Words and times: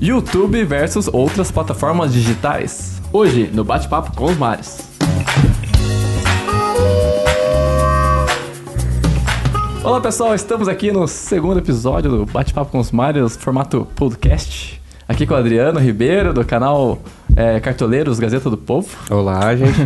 YouTube 0.00 0.62
versus 0.64 1.08
outras 1.12 1.50
plataformas 1.50 2.12
digitais. 2.12 3.02
Hoje, 3.12 3.50
no 3.52 3.64
Bate-Papo 3.64 4.14
com 4.14 4.26
os 4.26 4.36
Mares. 4.36 4.88
Olá 9.82 10.00
pessoal, 10.00 10.36
estamos 10.36 10.68
aqui 10.68 10.92
no 10.92 11.08
segundo 11.08 11.58
episódio 11.58 12.10
do 12.10 12.26
Bate-Papo 12.26 12.70
com 12.70 12.78
os 12.78 12.92
Mares, 12.92 13.36
formato 13.36 13.88
podcast. 13.96 14.80
Aqui 15.08 15.26
com 15.26 15.34
o 15.34 15.36
Adriano 15.36 15.80
Ribeiro, 15.80 16.32
do 16.32 16.44
canal 16.44 17.00
é, 17.34 17.58
Cartoleiros 17.58 18.20
Gazeta 18.20 18.48
do 18.48 18.56
Povo. 18.56 18.96
Olá, 19.10 19.56
gente. 19.56 19.80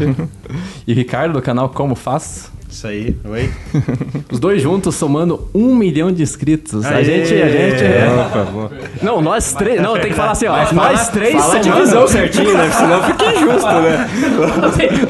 e 0.86 0.92
Ricardo, 0.92 1.32
do 1.32 1.42
canal 1.42 1.70
Como 1.70 1.94
Faz. 1.94 2.52
Isso 2.72 2.86
aí, 2.86 3.14
oi. 3.26 3.50
Os 4.32 4.40
dois 4.40 4.62
juntos 4.62 4.94
somando 4.94 5.46
um 5.54 5.74
milhão 5.76 6.10
de 6.10 6.22
inscritos. 6.22 6.84
Aê! 6.86 6.94
A 6.94 7.02
gente, 7.02 7.34
a 7.34 7.48
gente. 7.50 7.84
Opa, 8.18 8.70
Não, 9.02 9.20
nós 9.20 9.52
três. 9.52 9.78
Não, 9.80 9.92
tem 9.98 10.10
que 10.10 10.16
falar 10.16 10.30
assim, 10.32 10.46
ó. 10.46 10.52
Mas 10.56 10.72
nós 10.72 11.00
fala- 11.00 11.10
três 11.12 11.32
fala 11.34 11.44
a 11.58 11.62
somando. 11.62 11.78
divisão 11.80 12.08
certinho, 12.08 12.54
né? 12.56 12.70
Senão 12.70 13.02
fica 13.02 13.24
injusto, 13.26 13.66
né? 13.68 14.08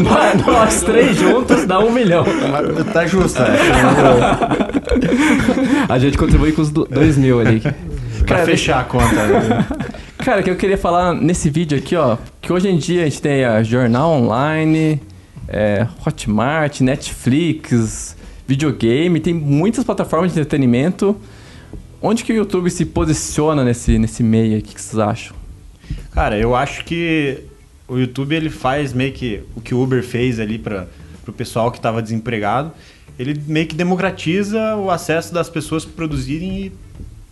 nós, 0.00 0.44
nós 0.46 0.80
três 0.82 1.16
juntos 1.16 1.64
dá 1.64 1.78
um 1.78 1.92
milhão. 1.92 2.24
Tá 2.92 3.06
justo, 3.06 3.40
né? 3.40 3.56
A 5.88 5.98
gente 5.98 6.18
contribui 6.18 6.52
com 6.52 6.62
os 6.62 6.70
do- 6.70 6.84
dois 6.86 7.16
mil 7.16 7.40
ali. 7.40 7.60
Pra 7.60 8.36
Cara, 8.38 8.44
fechar 8.44 8.80
a 8.80 8.84
conta. 8.84 9.14
né? 9.14 9.66
Cara, 10.18 10.42
que 10.42 10.50
eu 10.50 10.56
queria 10.56 10.78
falar 10.78 11.14
nesse 11.14 11.50
vídeo 11.50 11.76
aqui, 11.78 11.96
ó, 11.96 12.16
que 12.40 12.52
hoje 12.52 12.68
em 12.68 12.76
dia 12.76 13.02
a 13.02 13.04
gente 13.04 13.20
tem 13.20 13.44
a 13.44 13.62
Jornal 13.62 14.10
Online, 14.12 15.00
é, 15.52 15.86
Hotmart, 16.04 16.80
Netflix, 16.80 18.16
videogame, 18.48 19.20
tem 19.20 19.34
muitas 19.34 19.84
plataformas 19.84 20.32
de 20.32 20.40
entretenimento. 20.40 21.14
Onde 22.00 22.24
que 22.24 22.32
o 22.32 22.36
YouTube 22.36 22.68
se 22.70 22.84
posiciona 22.86 23.62
nesse, 23.62 23.98
nesse 23.98 24.22
meio? 24.22 24.58
O 24.58 24.62
que, 24.62 24.74
que 24.74 24.80
vocês 24.80 24.98
acham? 24.98 25.36
Cara, 26.10 26.36
eu 26.36 26.56
acho 26.56 26.84
que 26.84 27.44
o 27.86 27.96
YouTube 27.98 28.34
ele 28.34 28.50
faz 28.50 28.92
meio 28.92 29.12
que 29.12 29.42
o 29.54 29.60
que 29.60 29.74
o 29.74 29.82
Uber 29.82 30.02
fez 30.02 30.40
ali 30.40 30.58
para 30.58 30.88
o 31.28 31.32
pessoal 31.32 31.70
que 31.70 31.78
estava 31.78 32.02
desempregado. 32.02 32.72
Ele 33.18 33.40
meio 33.46 33.66
que 33.66 33.74
democratiza 33.74 34.74
o 34.76 34.90
acesso 34.90 35.32
das 35.32 35.48
pessoas 35.48 35.84
produzirem 35.84 36.64
e 36.64 36.72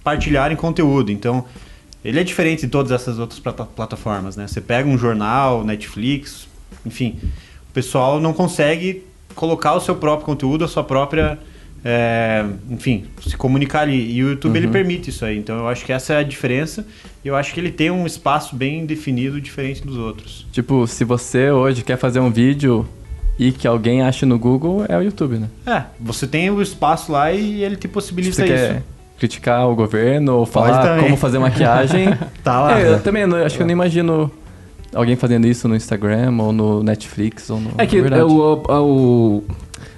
partilharem 0.05 0.57
conteúdo. 0.57 1.11
Então, 1.11 1.45
ele 2.05 2.21
é 2.21 2.25
diferente 2.25 2.61
de 2.61 2.69
todas 2.69 2.93
essas 2.93 3.19
outras 3.19 3.41
plata- 3.41 3.65
plataformas, 3.65 4.37
né? 4.37 4.47
Você 4.47 4.61
pega 4.61 4.89
um 4.89 4.97
jornal, 4.97 5.65
Netflix, 5.65 6.47
enfim, 6.85 7.19
o 7.71 7.73
pessoal 7.73 8.21
não 8.21 8.33
consegue 8.33 9.05
colocar 9.35 9.75
o 9.75 9.81
seu 9.81 9.95
próprio 9.95 10.27
conteúdo, 10.27 10.65
a 10.65 10.69
sua 10.69 10.83
própria, 10.85 11.39
é, 11.85 12.45
enfim, 12.69 13.05
se 13.27 13.37
comunicar 13.37 13.81
ali. 13.83 14.13
E 14.13 14.23
o 14.25 14.31
YouTube 14.31 14.57
ele 14.57 14.69
permite 14.69 15.11
isso 15.11 15.25
aí. 15.25 15.39
Então, 15.39 15.57
eu 15.59 15.69
acho 15.69 15.85
que 15.85 15.93
essa 15.93 16.15
é 16.15 16.17
a 16.19 16.23
diferença. 16.23 16.87
E 17.25 17.29
eu 17.29 17.37
acho 17.37 17.55
que 17.55 17.61
ele 17.61 17.71
tem 17.71 17.91
um 17.91 18.07
espaço 18.07 18.55
bem 18.57 18.85
definido, 18.85 19.41
diferente 19.41 19.83
dos 19.87 19.97
outros. 19.97 20.47
Tipo, 20.53 20.87
se 20.87 21.05
você 21.05 21.51
hoje 21.51 21.83
quer 21.83 21.97
fazer 21.97 22.21
um 22.21 22.31
vídeo 22.31 22.87
e 23.39 23.53
que 23.53 23.67
alguém 23.67 24.03
ache 24.03 24.27
no 24.27 24.39
Google, 24.39 24.85
é 24.89 24.97
o 24.99 25.03
YouTube, 25.03 25.37
né? 25.39 25.49
É, 25.67 25.85
você 25.99 26.27
tem 26.27 26.51
o 26.51 26.61
espaço 26.61 27.13
lá 27.13 27.33
e 27.33 27.63
ele 27.63 27.77
te 27.77 27.83
Se 27.83 27.89
possibilita 27.89 28.35
você 28.37 28.45
isso. 28.45 28.53
quer 28.55 28.83
criticar 29.19 29.69
o 29.69 29.75
governo 29.75 30.35
ou 30.39 30.47
falar 30.47 30.99
como 31.01 31.17
fazer 31.17 31.39
maquiagem, 31.39 32.07
Tá 32.43 32.61
lá. 32.61 32.81
É, 32.81 32.93
eu 32.95 33.01
também 33.03 33.27
não- 33.27 33.37
acho 33.39 33.57
que 33.57 33.63
eu 33.63 33.67
não 33.67 33.73
imagino 33.73 34.31
alguém 34.95 35.17
fazendo 35.17 35.47
isso 35.47 35.67
no 35.69 35.75
Instagram 35.77 36.35
ou 36.39 36.53
no 36.53 36.83
Netflix 36.83 37.49
ou 37.51 37.61
no. 37.61 37.71
É 37.79 37.87
que 37.87 38.01
verdade. 38.01 38.23
é 38.23 38.25
o, 38.25 38.63
é 38.69 38.79
o- 38.79 39.43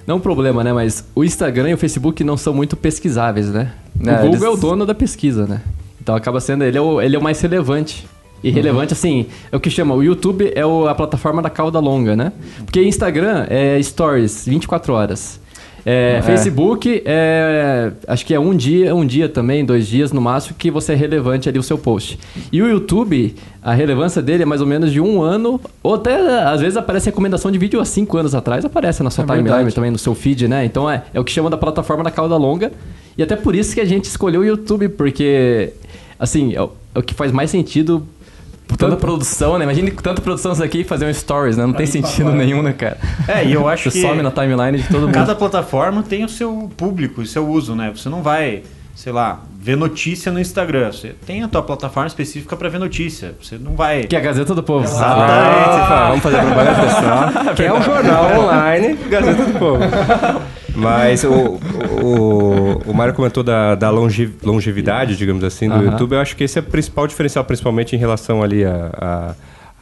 Não 0.05 0.17
um 0.17 0.19
problema, 0.19 0.63
né? 0.63 0.73
Mas 0.73 1.05
o 1.15 1.23
Instagram 1.23 1.69
e 1.69 1.73
o 1.73 1.77
Facebook 1.77 2.23
não 2.23 2.35
são 2.37 2.53
muito 2.53 2.75
pesquisáveis, 2.75 3.49
né? 3.49 3.71
O 3.99 4.09
É, 4.09 4.13
Google 4.15 4.29
eles- 4.31 4.43
é 4.43 4.49
o 4.49 4.55
dono 4.57 4.85
da 4.85 4.93
pesquisa, 4.93 5.45
né? 5.47 5.61
Então 6.01 6.15
acaba 6.15 6.39
sendo. 6.41 6.63
Ele 6.63 6.77
é 6.77 6.81
o, 6.81 7.01
ele 7.01 7.15
é 7.15 7.19
o 7.19 7.23
mais 7.23 7.39
relevante. 7.41 8.05
E 8.43 8.49
Uhum. 8.49 8.55
relevante, 8.55 8.91
assim, 8.91 9.27
é 9.49 9.55
o 9.55 9.59
que 9.59 9.69
chama. 9.69 9.95
O 9.95 10.03
YouTube 10.03 10.51
é 10.53 10.65
o- 10.65 10.85
a 10.89 10.93
plataforma 10.93 11.41
da 11.41 11.49
cauda 11.49 11.79
longa, 11.79 12.13
né? 12.13 12.33
Porque 12.65 12.83
Instagram 12.83 13.45
é 13.49 13.81
stories, 13.81 14.43
24 14.45 14.91
horas. 14.93 15.39
É, 15.85 16.17
É. 16.17 16.21
Facebook 16.21 17.03
é. 17.05 17.91
Acho 18.07 18.25
que 18.25 18.33
é 18.33 18.39
um 18.39 18.55
dia, 18.55 18.95
um 18.95 19.05
dia 19.05 19.27
também, 19.27 19.65
dois 19.65 19.87
dias 19.87 20.11
no 20.11 20.21
máximo, 20.21 20.55
que 20.57 20.71
você 20.71 20.93
é 20.93 20.95
relevante 20.95 21.49
ali 21.49 21.59
o 21.59 21.63
seu 21.63 21.77
post. 21.77 22.17
E 22.51 22.61
o 22.61 22.67
YouTube, 22.67 23.35
a 23.61 23.73
relevância 23.73 24.21
dele 24.21 24.43
é 24.43 24.45
mais 24.45 24.61
ou 24.61 24.67
menos 24.67 24.91
de 24.91 25.01
um 25.01 25.21
ano, 25.21 25.59
ou 25.81 25.95
até 25.95 26.15
às 26.43 26.61
vezes 26.61 26.77
aparece 26.77 27.07
recomendação 27.07 27.51
de 27.51 27.57
vídeo 27.57 27.79
há 27.79 27.85
cinco 27.85 28.17
anos 28.17 28.33
atrás, 28.33 28.63
aparece 28.63 29.03
na 29.03 29.09
sua 29.09 29.23
É 29.23 29.27
timeline 29.27 29.71
também, 29.71 29.91
no 29.91 29.97
seu 29.97 30.15
feed, 30.15 30.47
né? 30.47 30.65
Então 30.65 30.89
é, 30.89 31.03
é 31.13 31.19
o 31.19 31.23
que 31.23 31.31
chama 31.31 31.49
da 31.49 31.57
plataforma 31.57 32.03
da 32.03 32.11
cauda 32.11 32.37
longa. 32.37 32.71
E 33.17 33.23
até 33.23 33.35
por 33.35 33.53
isso 33.55 33.73
que 33.73 33.81
a 33.81 33.85
gente 33.85 34.05
escolheu 34.05 34.41
o 34.41 34.45
YouTube, 34.45 34.89
porque, 34.89 35.73
assim, 36.17 36.53
é 36.55 36.61
o, 36.61 36.71
é 36.95 36.99
o 36.99 37.03
que 37.03 37.13
faz 37.13 37.31
mais 37.31 37.49
sentido. 37.49 38.05
Tanta 38.77 38.95
produção, 38.97 39.57
né? 39.57 39.65
Imagina 39.65 39.91
tanta 40.01 40.21
produção 40.21 40.51
isso 40.51 40.63
aqui 40.63 40.79
e 40.79 40.83
fazer 40.83 41.05
um 41.05 41.13
stories, 41.13 41.57
né? 41.57 41.65
Não 41.65 41.73
tem 41.73 41.85
sentido 41.85 42.31
nenhum, 42.31 42.61
né, 42.61 42.73
cara? 42.73 42.97
É, 43.27 43.45
e 43.45 43.53
eu 43.53 43.67
acho 43.67 43.89
Você 43.89 44.01
que 44.01 44.07
some 44.07 44.21
na 44.21 44.31
timeline 44.31 44.77
de 44.77 44.87
todo 44.87 45.01
mundo. 45.01 45.13
cada 45.13 45.35
plataforma 45.35 46.03
tem 46.03 46.23
o 46.23 46.29
seu 46.29 46.71
público 46.75 47.21
e 47.21 47.25
seu 47.25 47.47
uso, 47.47 47.75
né? 47.75 47.91
Você 47.95 48.09
não 48.09 48.21
vai, 48.21 48.63
sei 48.95 49.11
lá, 49.11 49.41
ver 49.59 49.77
notícia 49.77 50.31
no 50.31 50.39
Instagram. 50.39 50.91
Você 50.91 51.15
tem 51.25 51.43
a 51.43 51.47
tua 51.47 51.61
plataforma 51.61 52.07
específica 52.07 52.55
para 52.55 52.67
ver 52.67 52.79
notícia. 52.79 53.35
Você 53.41 53.57
não 53.57 53.75
vai. 53.75 54.03
Que 54.03 54.15
é 54.15 54.19
a 54.19 54.21
Gazeta 54.21 54.53
do 54.55 54.63
Povo. 54.63 54.85
Exatamente. 54.85 56.07
vamos 56.07 56.23
fazer 56.23 56.41
propaganda 56.41 56.81
pessoal. 56.81 57.55
que 57.55 57.63
é 57.63 57.73
um 57.73 57.81
jornal 57.81 58.39
online, 58.41 58.95
Gazeta 59.09 59.45
do 59.45 59.59
Povo. 59.59 59.79
Mas 60.75 61.23
o, 61.23 61.59
o, 62.01 62.81
o 62.87 62.93
Mário 62.93 63.13
comentou 63.13 63.43
da, 63.43 63.75
da 63.75 63.89
longe- 63.89 64.31
longevidade, 64.43 65.15
digamos 65.15 65.43
assim, 65.43 65.67
do 65.67 65.75
Aham. 65.75 65.83
YouTube. 65.91 66.13
Eu 66.13 66.19
acho 66.19 66.35
que 66.35 66.43
esse 66.43 66.57
é 66.57 66.61
o 66.61 66.65
principal 66.65 67.05
diferencial, 67.07 67.43
principalmente 67.45 67.95
em 67.95 67.99
relação 67.99 68.41
ali 68.41 68.65
a, 68.65 68.89
a- 68.93 69.35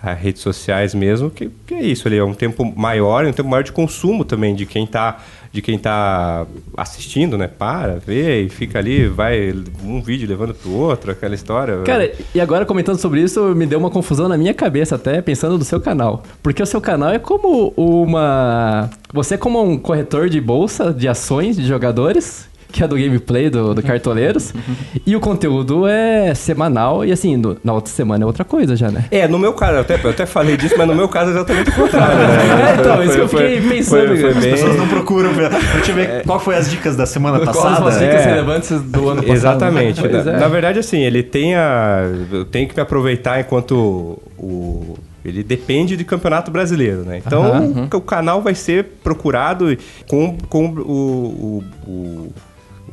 a 0.03 0.13
redes 0.13 0.41
sociais 0.41 0.96
mesmo, 0.96 1.30
que, 1.30 1.51
que 1.68 1.75
é 1.75 1.84
isso 1.84 2.07
ali, 2.07 2.18
é 2.18 2.24
um 2.24 2.34
tempo 2.34 2.66
maior, 2.75 3.24
é 3.24 3.30
um 3.30 3.34
tempo 3.34 3.47
maior 3.47 3.62
de 3.63 3.72
consumo 3.72 4.25
também 4.25 4.56
de 4.56 4.66
quem 4.66 4.88
tá 4.88 5.19
de 5.51 5.62
quem 5.62 5.78
tá 5.78 6.45
assistindo, 6.78 7.38
né? 7.38 7.47
Para, 7.47 8.00
vê 8.06 8.44
e 8.44 8.50
fica 8.50 8.79
ali, 8.79 9.07
vai 9.07 9.53
um 9.84 10.01
vídeo 10.01 10.28
levando 10.28 10.53
pro 10.53 10.72
outro, 10.72 11.12
aquela 11.12 11.35
história. 11.35 11.79
Cara, 11.84 12.12
e 12.34 12.39
agora 12.39 12.66
comentando 12.66 12.97
sobre 12.97 13.22
isso, 13.22 13.53
me 13.53 13.66
deu 13.66 13.78
uma 13.78 13.89
confusão 13.89 14.29
na 14.29 14.38
minha 14.38 14.53
cabeça 14.53 14.95
até, 14.95 15.22
pensando 15.22 15.57
no 15.57 15.63
seu 15.66 15.81
canal. 15.81 16.23
Porque 16.41 16.63
o 16.63 16.66
seu 16.66 16.79
canal 16.79 17.12
é 17.12 17.19
como 17.19 17.73
uma... 17.75 18.89
Você 19.13 19.35
é 19.35 19.38
como 19.38 19.62
um 19.62 19.78
corretor 19.78 20.29
de 20.29 20.39
bolsa 20.39 20.94
de 20.94 21.07
ações 21.07 21.57
de 21.57 21.66
jogadores, 21.66 22.47
que 22.72 22.84
é 22.84 22.88
do 22.88 22.96
gameplay 22.96 23.50
do, 23.50 23.74
do 23.74 23.84
Cartoleiros, 23.84 24.54
e 25.06 25.16
o 25.16 25.20
conteúdo 25.20 25.86
é 25.88 26.34
semanal, 26.34 27.04
e 27.06 27.12
assim, 27.12 27.36
no- 27.38 27.58
na 27.64 27.74
outra 27.74 27.92
semana 27.92 28.24
é 28.24 28.28
outra 28.28 28.44
coisa 28.46 28.76
já, 28.76 28.90
né? 28.90 29.06
É, 29.12 29.28
no 29.28 29.38
meu 29.38 29.54
caso, 29.54 29.74
eu 29.74 29.82
até, 29.82 30.00
eu 30.04 30.09
até 30.09 30.26
falei 30.26 30.56
disso, 30.58 30.76
mas 30.78 30.88
no 30.88 30.96
meu 30.96 31.08
caso 31.10 31.31
é 31.31 31.34
exatamente 31.34 31.70
o 31.70 31.74
contrário. 31.74 32.18
né? 32.18 32.22
É, 32.72 32.80
então, 32.80 33.04
isso 33.04 33.14
que 33.16 33.20
eu 33.22 33.28
Foi- 33.28 33.42
fiquei 33.42 33.62
foi- 33.62 33.78
pensando, 33.78 34.08
foi- 34.08 34.18
foi. 34.20 34.30
As 34.30 34.38
bem- 34.38 34.52
pessoas 34.52 34.78
não 34.78 34.88
procuram. 34.88 35.34
ver. 35.34 35.50
Deixa 35.50 35.92
eu 35.92 35.96
ver 35.96 36.24
qual 36.26 36.40
foi 36.40 36.56
as 36.56 36.70
dicas 36.70 36.96
da 36.96 37.06
semana 37.06 37.40
Quais 37.40 37.58
passada. 37.58 37.88
as 37.90 38.00
dicas 38.00 38.22
É. 38.22 38.26
relevantes 38.26 38.70
do 38.81 39.10
ano 39.10 39.22
passado? 39.22 39.36
Exatamente. 39.36 40.00
Pois 40.02 40.26
na, 40.26 40.31
é. 40.34 40.40
na 40.40 40.48
verdade, 40.48 40.80
assim, 40.80 41.00
ele 41.02 41.22
tem 41.24 41.56
a. 41.56 42.02
Eu 42.31 42.46
tenho 42.46 42.68
que 42.68 42.76
me 42.76 42.81
aproveitar 42.81 43.40
enquanto 43.40 44.20
o. 44.38 44.98
Ele 45.24 45.44
depende 45.44 45.96
de 45.96 46.04
campeonato 46.04 46.50
brasileiro, 46.50 47.02
né? 47.04 47.22
Então, 47.24 47.44
Aham, 47.44 47.88
o 47.94 48.02
canal 48.02 48.42
vai 48.42 48.56
ser 48.56 48.86
procurado 49.04 49.78
com, 50.10 50.36
com 50.50 50.66
o, 50.66 50.81
o, 50.81 51.64
o- 51.88 52.34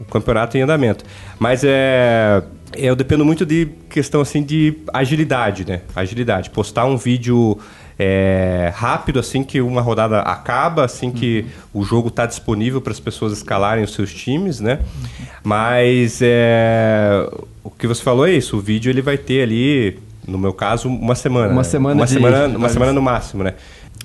o 0.00 0.04
campeonato 0.04 0.56
em 0.56 0.62
andamento. 0.62 1.04
Mas 1.38 1.62
é. 1.64 2.42
Eu 2.76 2.94
dependo 2.94 3.25
muito 3.25 3.47
de 3.47 3.66
questão 3.88 4.20
assim 4.20 4.42
de 4.42 4.75
agilidade, 4.92 5.66
né? 5.66 5.81
Agilidade. 5.97 6.50
Postar 6.50 6.84
um 6.84 6.98
vídeo 6.98 7.59
é, 7.98 8.70
rápido 8.75 9.19
assim 9.19 9.42
que 9.42 9.60
uma 9.60 9.81
rodada 9.81 10.20
acaba, 10.20 10.84
assim 10.84 11.10
que 11.10 11.47
o 11.72 11.82
jogo 11.82 12.08
está 12.08 12.26
disponível 12.26 12.81
para 12.82 12.92
as 12.92 13.00
pessoas 13.00 13.32
escalarem 13.32 13.82
os 13.82 13.94
seus 13.94 14.12
times, 14.12 14.60
né? 14.60 14.81
Mas 15.42 16.20
é, 16.22 17.26
o 17.64 17.70
que 17.70 17.87
você 17.87 18.03
falou 18.03 18.26
é 18.26 18.32
isso. 18.32 18.58
O 18.58 18.60
vídeo 18.60 18.91
ele 18.91 19.00
vai 19.03 19.16
ter 19.16 19.42
ali, 19.42 19.98
no 20.26 20.37
meu 20.38 20.53
caso, 20.53 20.88
uma 20.88 21.14
semana. 21.14 21.49
Uma 21.49 21.62
né? 21.62 21.64
semana 21.64 21.94
uma 21.94 22.06
de- 22.06 22.12
semana, 22.12 22.58
uma 22.58 22.69
semana 22.69 22.93
no 22.93 23.02
máximo, 23.02 23.43
né? 23.43 23.55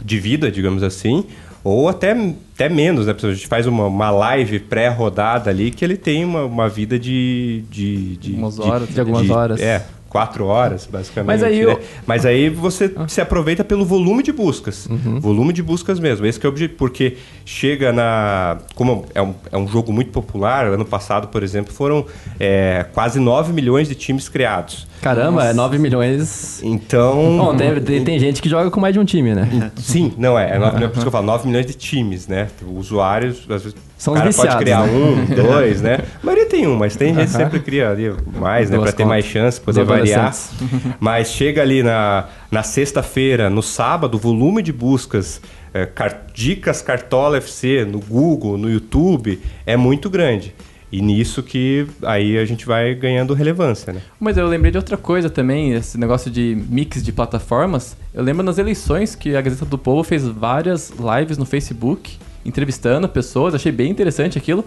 De 0.03 0.19
vida, 0.19 0.49
digamos 0.49 0.81
assim. 0.83 1.25
Ou 1.63 1.87
até, 1.87 2.11
até 2.53 2.67
menos, 2.67 3.07
né? 3.07 3.15
A 3.17 3.33
gente 3.33 3.47
faz 3.47 3.65
uma, 3.65 3.87
uma 3.87 4.11
live 4.11 4.59
pré-rodada 4.59 5.49
ali 5.49 5.71
que 5.71 5.85
ele 5.85 5.95
tem 5.95 6.25
uma, 6.25 6.43
uma 6.43 6.67
vida 6.67 6.99
de, 6.99 7.63
de, 7.69 8.17
de. 8.17 8.33
Umas 8.33 8.59
horas, 8.59 8.89
de 8.89 8.99
algumas 8.99 9.29
horas. 9.29 9.61
É, 9.61 9.85
quatro 10.13 10.45
horas, 10.45 10.85
basicamente. 10.89 11.27
Mas 11.27 11.43
aí 11.43 11.65
né? 11.65 11.73
eu- 11.73 11.79
Mas 12.05 12.25
aí 12.25 12.47
você 12.49 12.93
se 13.07 13.19
aproveita 13.19 13.63
pelo 13.63 13.83
volume 13.83 14.21
de 14.23 14.31
buscas. 14.31 14.85
Uhum. 14.85 15.19
Volume 15.19 15.51
de 15.51 15.61
buscas 15.63 15.99
mesmo. 15.99 16.25
Esse 16.25 16.39
que 16.39 16.45
é 16.45 16.49
o 16.49 16.51
objetivo. 16.51 16.77
Porque 16.77 17.17
chega 17.43 17.91
na. 17.91 18.59
Como 18.75 19.05
é 19.15 19.21
um, 19.21 19.33
é 19.51 19.57
um 19.57 19.67
jogo 19.67 19.91
muito 19.91 20.11
popular, 20.11 20.67
ano 20.67 20.85
passado, 20.85 21.27
por 21.27 21.41
exemplo, 21.43 21.73
foram 21.73 22.05
é, 22.39 22.85
quase 22.93 23.19
9 23.19 23.51
milhões 23.51 23.87
de 23.89 23.95
times 23.95 24.29
criados. 24.29 24.87
Caramba, 25.01 25.45
é 25.45 25.53
9 25.53 25.77
milhões. 25.79 26.61
Então. 26.63 27.15
Bom, 27.37 27.55
tem, 27.57 27.81
tem- 27.81 28.03
tem 28.03 28.19
gente 28.19 28.41
que 28.41 28.47
joga 28.47 28.69
com 28.71 28.79
mais 28.79 28.93
de 28.93 28.99
um 28.99 29.03
time, 29.05 29.33
né? 29.33 29.71
Sim, 29.75 30.13
não 30.17 30.37
é. 30.37 30.55
É 30.55 30.59
9 30.59 30.75
milhões, 30.75 30.91
por 30.91 30.97
isso 30.97 31.01
que 31.01 31.07
eu 31.07 31.11
falo, 31.11 31.25
9 31.25 31.47
milhões 31.47 31.65
de 31.65 31.73
times, 31.73 32.27
né? 32.27 32.47
Usuários, 32.67 33.39
às 33.49 33.63
vezes. 33.63 33.75
São 33.97 34.13
o 34.13 34.17
cara 34.17 34.33
pode 34.33 34.57
criar 34.57 34.85
né? 34.85 34.91
um, 34.91 35.25
dois, 35.33 35.81
né? 35.81 35.99
A 36.21 36.25
maioria 36.25 36.45
tem 36.49 36.67
um, 36.67 36.75
mas 36.75 36.93
tem 36.97 37.13
gente 37.15 37.27
que 37.27 37.31
sempre 37.31 37.59
cria 37.61 37.89
ali 37.89 38.13
mais, 38.37 38.69
né? 38.69 38.75
Duas 38.75 38.89
Pra 38.89 38.97
ter 38.97 39.03
contas. 39.03 39.07
mais 39.07 39.23
chance, 39.25 39.61
poder 39.61 39.85
variar. 39.85 40.02
Variar. 40.03 40.27
Mas 40.99 41.29
chega 41.31 41.61
ali 41.61 41.81
na, 41.83 42.27
na 42.51 42.63
sexta-feira, 42.63 43.49
no 43.49 43.61
sábado, 43.63 44.15
o 44.15 44.17
volume 44.19 44.61
de 44.61 44.71
buscas, 44.73 45.41
é, 45.73 45.85
car- 45.85 46.25
dicas 46.33 46.81
Cartola 46.81 47.37
FC 47.37 47.85
no 47.85 47.99
Google, 47.99 48.57
no 48.57 48.69
YouTube, 48.69 49.39
é 49.65 49.75
muito 49.77 50.09
grande. 50.09 50.53
E 50.91 51.01
nisso 51.01 51.41
que 51.41 51.87
aí 52.03 52.37
a 52.37 52.45
gente 52.45 52.67
vai 52.67 52.93
ganhando 52.93 53.33
relevância, 53.33 53.91
né? 53.91 53.99
Mas 54.19 54.37
eu 54.37 54.45
lembrei 54.45 54.71
de 54.71 54.77
outra 54.77 54.95
coisa 54.95 55.27
também, 55.27 55.73
esse 55.73 55.97
negócio 55.97 56.29
de 56.29 56.55
mix 56.69 57.01
de 57.03 57.11
plataformas. 57.11 57.97
Eu 58.13 58.21
lembro 58.23 58.43
nas 58.43 58.59
eleições 58.59 59.15
que 59.15 59.35
a 59.35 59.41
Gazeta 59.41 59.65
do 59.65 59.77
Povo 59.79 60.03
fez 60.03 60.27
várias 60.27 60.91
lives 60.91 61.35
no 61.39 61.45
Facebook, 61.45 62.15
entrevistando 62.45 63.09
pessoas. 63.09 63.55
Achei 63.55 63.71
bem 63.71 63.89
interessante 63.89 64.37
aquilo, 64.37 64.63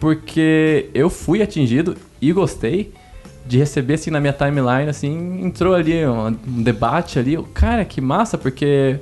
porque 0.00 0.88
eu 0.94 1.10
fui 1.10 1.42
atingido 1.42 1.96
e 2.20 2.32
gostei 2.32 2.92
de 3.46 3.58
receber 3.58 3.94
assim 3.94 4.10
na 4.10 4.20
minha 4.20 4.32
timeline, 4.32 4.88
assim, 4.88 5.40
entrou 5.44 5.74
ali 5.74 6.06
um, 6.06 6.28
um 6.28 6.62
debate 6.62 7.18
ali. 7.18 7.36
Cara, 7.54 7.84
que 7.84 8.00
massa, 8.00 8.38
porque 8.38 8.98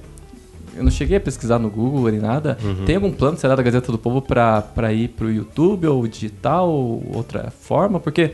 eu 0.77 0.83
não 0.85 0.91
cheguei 0.91 1.17
a 1.19 1.21
pesquisar 1.21 1.59
no 1.59 1.69
Google 1.71 2.11
nem 2.11 2.21
nada. 2.21 2.57
Tem 2.87 2.97
algum 2.97 3.11
plano, 3.13 3.37
será, 3.37 3.55
da 3.55 3.63
Gazeta 3.63 3.93
do 3.93 3.99
Povo 3.99 4.23
pra, 4.23 4.63
pra 4.63 4.93
ir 4.93 5.09
pro 5.09 5.31
YouTube 5.31 5.87
ou 5.87 6.07
digital 6.07 6.69
ou 6.71 7.05
outra 7.15 7.51
forma? 7.51 8.01
Porque 8.01 8.33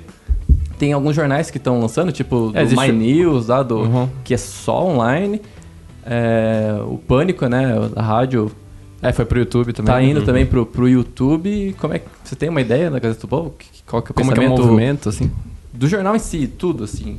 tem 0.79 0.93
alguns 0.93 1.17
jornais 1.17 1.50
que 1.50 1.56
estão 1.58 1.81
lançando, 1.81 2.12
tipo 2.12 2.53
É, 2.55 2.62
existe- 2.62 2.93
My 2.93 2.93
News, 2.93 3.49
lá, 3.49 3.62
do, 3.62 3.79
Uhum. 3.81 4.08
que 4.23 4.32
é 4.35 4.37
só 4.37 4.85
online. 4.87 5.41
É, 6.05 6.76
o 6.87 6.99
Pânico, 6.99 7.47
né, 7.49 7.75
a 7.97 8.03
rádio, 8.03 8.50
É, 9.03 9.12
foi 9.12 9.25
pro 9.25 9.38
YouTube 9.38 9.73
também. 9.73 9.93
tá 9.93 10.03
indo 10.03 10.20
Uhum. 10.20 10.26
também 10.26 10.47
pro, 10.47 10.64
pro 10.64 10.88
YouTube. 10.88 11.75
Como 11.81 11.94
é 11.94 11.99
que, 11.99 12.06
você 12.23 12.37
tem 12.37 12.49
uma 12.49 12.61
ideia 12.61 12.91
da 12.91 12.99
Gazeta 12.99 13.23
do 13.23 13.29
Povo? 13.29 13.55
Qual 13.87 14.03
que 14.03 14.11
é 14.11 14.12
o 14.12 14.14
Como 14.14 14.32
que 14.32 14.38
é 14.41 14.43
o 14.43 14.44
pensamento 14.50 14.62
movimento, 14.67 15.08
assim? 15.08 15.31
Do 15.76 15.87
jornal 15.88 16.17
em 16.17 16.19
si, 16.19 16.46
tudo, 16.46 16.84
assim. 16.84 17.19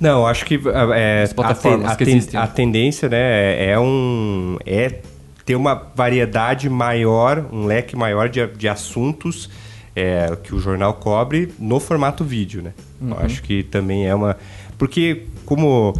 Não, 0.00 0.26
acho 0.26 0.44
que 0.44 0.60
é, 0.94 1.22
As 1.24 1.32
plataformas 1.32 1.90
a, 1.92 1.96
ten- 1.96 2.18
a 2.18 2.22
ten- 2.22 2.38
a 2.38 2.46
tendência, 2.46 3.08
né, 3.08 3.18
é, 3.18 3.70
é 3.70 3.78
um 3.80 4.56
é 4.66 5.00
ter 5.44 5.54
uma 5.54 5.74
variedade 5.94 6.68
maior, 6.68 7.46
um 7.52 7.66
leque 7.66 7.94
maior 7.96 8.28
de, 8.28 8.46
de 8.48 8.68
assuntos 8.68 9.48
é, 9.94 10.36
que 10.42 10.54
o 10.54 10.58
jornal 10.58 10.94
cobre 10.94 11.52
no 11.58 11.78
formato 11.80 12.24
vídeo, 12.24 12.62
né? 12.62 12.72
Eu 13.00 13.16
acho 13.24 13.42
que 13.42 13.62
também 13.62 14.06
é 14.06 14.14
uma 14.14 14.36
porque 14.76 15.22
como 15.46 15.94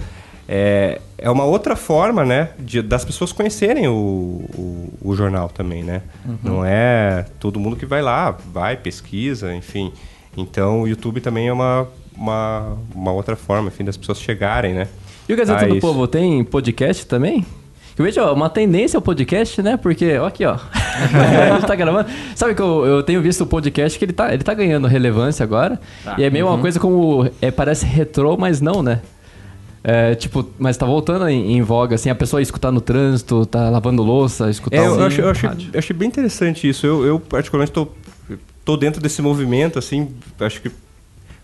é, 0.49 1.00
é 1.16 1.31
uma 1.31 1.44
outra 1.44 1.76
forma, 1.76 2.25
né, 2.25 2.50
de, 2.58 2.82
das 2.82 3.04
pessoas 3.04 3.32
conhecerem 3.32 3.87
o, 3.88 3.92
o, 3.92 4.92
o 5.00 5.14
jornal 5.16 5.49
também, 5.49 5.82
né? 5.82 6.02
Não 6.42 6.64
é 6.64 7.25
todo 7.38 7.58
mundo 7.60 7.76
que 7.76 7.87
vai 7.87 8.02
lá, 8.02 8.37
vai, 8.52 8.76
pesquisa, 8.76 9.54
enfim. 9.54 9.92
Então 10.37 10.83
o 10.83 10.88
YouTube 10.88 11.21
também 11.21 11.49
é 11.49 11.53
uma, 11.53 11.87
uma, 12.17 12.77
uma 12.94 13.12
outra 13.12 13.37
forma, 13.37 13.69
enfim, 13.69 13.85
das 13.85 13.97
pessoas 13.97 14.21
chegarem, 14.21 14.75
né? 14.75 14.88
E 15.29 15.33
o 15.33 15.37
Gazeta 15.37 15.65
a 15.65 15.69
do 15.69 15.77
isso. 15.77 15.87
Povo 15.87 16.06
tem 16.06 16.44
podcast 16.44 17.06
também? 17.06 17.44
Eu 17.99 18.05
vejo 18.05 18.21
ó, 18.21 18.35
uma 18.35 18.50
tendência 18.50 18.99
ao 18.99 19.03
podcast, 19.03 19.62
né? 19.62 19.77
Porque, 19.79 20.19
ó, 20.19 20.27
aqui, 20.27 20.44
ó. 20.44 20.55
a 21.50 21.55
gente 21.55 21.67
tá 21.67 21.75
gravando. 21.75 22.09
Sabe 22.35 22.55
que 22.55 22.61
eu, 22.61 22.85
eu 22.85 23.03
tenho 23.03 23.23
visto 23.23 23.41
o 23.41 23.47
podcast 23.47 23.99
que 23.99 24.05
ele 24.05 24.12
tá, 24.12 24.35
ele 24.35 24.43
tá 24.43 24.53
ganhando 24.53 24.87
relevância 24.87 25.43
agora. 25.43 25.81
e 26.19 26.23
é 26.23 26.29
meio 26.29 26.47
uma 26.47 26.59
coisa 26.59 26.79
como. 26.79 27.29
É, 27.41 27.50
parece 27.50 27.87
retrô, 27.87 28.37
mas 28.37 28.61
não, 28.61 28.83
né? 28.83 29.00
É, 29.83 30.15
tipo, 30.17 30.44
mas 30.59 30.77
tá 30.77 30.85
voltando 30.85 31.29
em, 31.29 31.56
em 31.56 31.62
voga, 31.62 31.94
assim, 31.94 32.11
a 32.11 32.15
pessoa 32.15 32.43
escutar 32.43 32.73
no 32.73 32.81
trânsito, 32.81 33.47
tá 33.47 33.71
lavando 33.71 34.03
louça, 34.03 34.50
escutar 34.50 34.77
É, 34.77 34.91
um 34.91 34.99
eu, 34.99 35.06
achei, 35.06 35.25
eu, 35.25 35.31
achei, 35.31 35.49
eu 35.73 35.79
achei 35.79 35.97
bem 35.97 36.09
interessante 36.09 36.69
isso. 36.69 36.85
Eu, 36.85 37.06
eu 37.06 37.21
particularmente, 37.21 37.71
tô, 37.73 37.87
tô 38.66 38.76
dentro 38.76 39.00
desse 39.00 39.22
movimento, 39.22 39.78
assim, 39.78 40.10
acho 40.40 40.60
que 40.60 40.70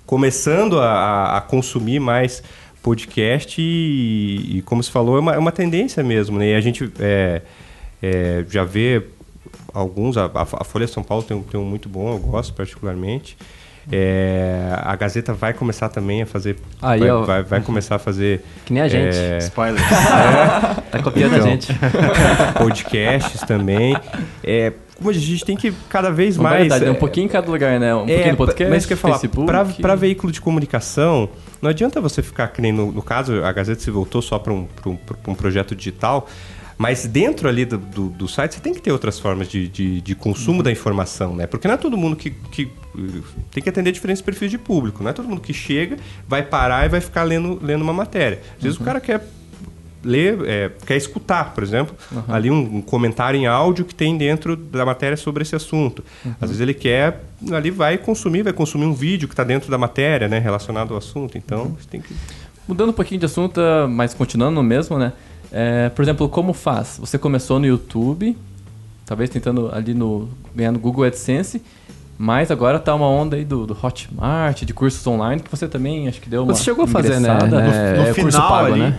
começando 0.04 0.78
a, 0.78 1.38
a- 1.38 1.40
consumir 1.40 2.00
mais 2.00 2.42
podcast 2.82 3.62
e, 3.62 4.58
e, 4.58 4.62
como 4.62 4.82
se 4.82 4.90
falou, 4.90 5.16
é 5.16 5.20
uma, 5.20 5.34
é 5.34 5.38
uma 5.38 5.52
tendência 5.52 6.02
mesmo, 6.02 6.36
né? 6.38 6.48
E 6.48 6.54
a 6.54 6.60
gente 6.60 6.92
é, 6.98 7.40
é, 8.02 8.44
já 8.50 8.64
vê 8.64 9.04
alguns, 9.72 10.16
a, 10.16 10.24
a 10.34 10.64
Folha 10.64 10.84
de 10.84 10.92
São 10.92 11.04
Paulo 11.04 11.22
tem 11.22 11.40
tem 11.44 11.60
um 11.60 11.64
muito 11.64 11.88
bom, 11.88 12.12
eu 12.12 12.18
gosto 12.18 12.52
particularmente. 12.54 13.36
É, 13.90 14.76
a 14.82 14.94
Gazeta 14.94 15.32
vai 15.32 15.52
começar 15.52 15.88
também 15.88 16.22
a 16.22 16.26
fazer. 16.26 16.56
Aí, 16.80 17.00
vai, 17.00 17.10
ó. 17.10 17.22
vai, 17.22 17.42
vai 17.42 17.60
começar 17.60 17.96
a 17.96 17.98
fazer. 17.98 18.44
Que 18.64 18.72
nem 18.72 18.82
a 18.82 18.88
gente. 18.88 19.16
é, 19.16 19.38
Spoiler. 19.38 19.80
Tá 20.90 21.02
copiando 21.02 21.34
a 21.34 21.36
então. 21.38 21.50
gente. 21.50 21.72
podcasts 22.56 23.40
também. 23.42 23.96
É, 24.44 24.72
como 24.96 25.10
a 25.10 25.12
gente 25.12 25.44
tem 25.44 25.56
que 25.56 25.72
cada 25.88 26.10
vez 26.10 26.36
mais. 26.36 26.68
né? 26.68 26.86
é, 26.86 26.90
um 26.90 26.94
pouquinho 26.94 27.24
em 27.26 27.28
cada 27.28 27.50
lugar, 27.50 27.80
né? 27.80 27.94
Um 27.94 28.04
é, 28.04 28.06
pouquinho 28.06 28.30
no 28.30 28.36
podcast, 28.36 28.70
mas 28.70 28.86
que 28.86 28.92
eu 28.92 28.96
ia 28.96 29.00
falar, 29.00 29.14
Facebook. 29.18 29.46
pra, 29.46 29.64
pra 29.64 29.94
veículo 29.96 30.32
de 30.32 30.40
comunicação, 30.40 31.28
não 31.60 31.70
adianta 31.70 32.00
você 32.00 32.22
ficar 32.22 32.48
que 32.48 32.62
nem 32.62 32.72
no, 32.72 32.92
no 32.92 33.02
caso, 33.02 33.42
a 33.44 33.52
Gazeta 33.52 33.80
se 33.80 33.90
voltou 33.90 34.22
só 34.22 34.38
para 34.38 34.52
um, 34.52 34.64
pra 34.64 34.90
um, 34.90 34.96
pra 34.96 35.16
um 35.32 35.34
projeto 35.34 35.74
digital, 35.74 36.28
mas 36.82 37.06
dentro 37.06 37.48
ali 37.48 37.64
do, 37.64 37.78
do, 37.78 38.08
do 38.08 38.26
site 38.26 38.56
você 38.56 38.60
tem 38.60 38.74
que 38.74 38.82
ter 38.82 38.90
outras 38.90 39.16
formas 39.16 39.46
de, 39.46 39.68
de, 39.68 40.00
de 40.00 40.14
consumo 40.16 40.64
da 40.64 40.72
informação, 40.72 41.36
né? 41.36 41.46
Porque 41.46 41.68
não 41.68 41.76
é 41.76 41.78
todo 41.78 41.96
mundo 41.96 42.16
que, 42.16 42.30
que 42.30 42.64
uh, 42.64 43.22
tem 43.52 43.62
que 43.62 43.68
atender 43.68 43.92
diferentes 43.92 44.20
perfis 44.20 44.50
de 44.50 44.58
público, 44.58 45.00
não 45.00 45.10
é 45.10 45.12
todo 45.12 45.28
mundo 45.28 45.40
que 45.40 45.54
chega, 45.54 45.96
vai 46.26 46.42
parar 46.42 46.84
e 46.84 46.88
vai 46.88 47.00
ficar 47.00 47.22
lendo, 47.22 47.56
lendo 47.62 47.82
uma 47.82 47.92
matéria. 47.92 48.40
Às 48.56 48.64
vezes 48.64 48.80
o 48.80 48.82
cara 48.82 49.00
quer 49.00 49.24
ler, 50.02 50.40
é, 50.44 50.72
quer 50.84 50.96
escutar, 50.96 51.54
por 51.54 51.62
exemplo, 51.62 51.94
ali 52.26 52.50
um, 52.50 52.78
um 52.78 52.82
comentário 52.82 53.38
em 53.38 53.46
áudio 53.46 53.84
que 53.84 53.94
tem 53.94 54.18
dentro 54.18 54.56
da 54.56 54.84
matéria 54.84 55.16
sobre 55.16 55.42
esse 55.42 55.54
assunto. 55.54 56.02
Às 56.40 56.48
vezes 56.48 56.60
ele 56.60 56.74
quer, 56.74 57.22
ali 57.52 57.70
vai 57.70 57.96
consumir, 57.96 58.42
vai 58.42 58.52
consumir 58.52 58.86
um 58.86 58.92
vídeo 58.92 59.28
que 59.28 59.34
está 59.34 59.44
dentro 59.44 59.70
da 59.70 59.78
matéria, 59.78 60.26
né, 60.26 60.40
relacionado 60.40 60.94
ao 60.94 60.98
assunto. 60.98 61.38
Então, 61.38 61.76
você 61.80 61.88
tem 61.88 62.00
que... 62.00 62.12
Mudando 62.66 62.90
um 62.90 62.92
pouquinho 62.92 63.20
de 63.20 63.26
assunto, 63.26 63.60
mas 63.88 64.14
continuando 64.14 64.56
no 64.56 64.64
mesmo, 64.64 64.98
né? 64.98 65.12
É, 65.52 65.88
por 65.90 66.02
exemplo, 66.02 66.28
como 66.28 66.52
faz? 66.52 66.96
Você 66.98 67.18
começou 67.18 67.58
no 67.58 67.66
YouTube, 67.66 68.36
talvez 69.04 69.28
tentando 69.28 69.70
ali 69.72 69.92
no 69.92 70.28
ganhar 70.54 70.72
no 70.72 70.78
Google 70.78 71.04
AdSense, 71.04 71.62
mas 72.16 72.50
agora 72.50 72.78
tá 72.78 72.94
uma 72.94 73.06
onda 73.06 73.36
aí 73.36 73.44
do, 73.44 73.66
do 73.66 73.76
Hotmart, 73.80 74.62
de 74.62 74.72
cursos 74.72 75.06
online, 75.06 75.42
que 75.42 75.50
você 75.50 75.68
também 75.68 76.08
acho 76.08 76.20
que 76.20 76.28
deu 76.28 76.42
uma 76.42 76.54
Você 76.54 76.64
chegou 76.64 76.84
a 76.84 76.88
fazer, 76.88 77.20
né? 77.20 77.28
É, 77.28 77.96
no 77.96 78.02
é 78.02 78.14
curso 78.14 78.30
final 78.30 78.48
pago, 78.48 78.66
ali, 78.72 78.80
né? 78.80 78.98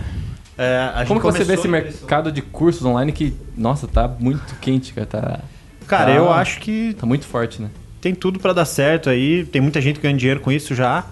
é, 0.56 0.90
a 0.94 0.98
gente 0.98 1.08
Como 1.08 1.20
que 1.20 1.26
você 1.26 1.44
vê 1.44 1.54
esse 1.54 1.66
mercado 1.66 2.30
de 2.30 2.40
cursos 2.40 2.84
online 2.84 3.10
que, 3.10 3.34
nossa, 3.56 3.88
tá 3.88 4.06
muito 4.06 4.54
quente, 4.60 4.92
cara, 4.92 5.06
tá, 5.06 5.40
Cara, 5.86 6.06
tá- 6.06 6.12
eu 6.12 6.32
acho 6.32 6.60
que 6.60 6.94
tá 6.98 7.04
muito 7.06 7.26
forte, 7.26 7.60
né? 7.60 7.68
tem 8.04 8.14
tudo 8.14 8.38
pra 8.38 8.52
dar 8.52 8.66
certo 8.66 9.08
aí. 9.08 9.46
Tem 9.46 9.62
muita 9.62 9.80
gente 9.80 9.98
ganhando 9.98 10.18
dinheiro 10.18 10.40
com 10.40 10.52
isso 10.52 10.74
já. 10.74 11.06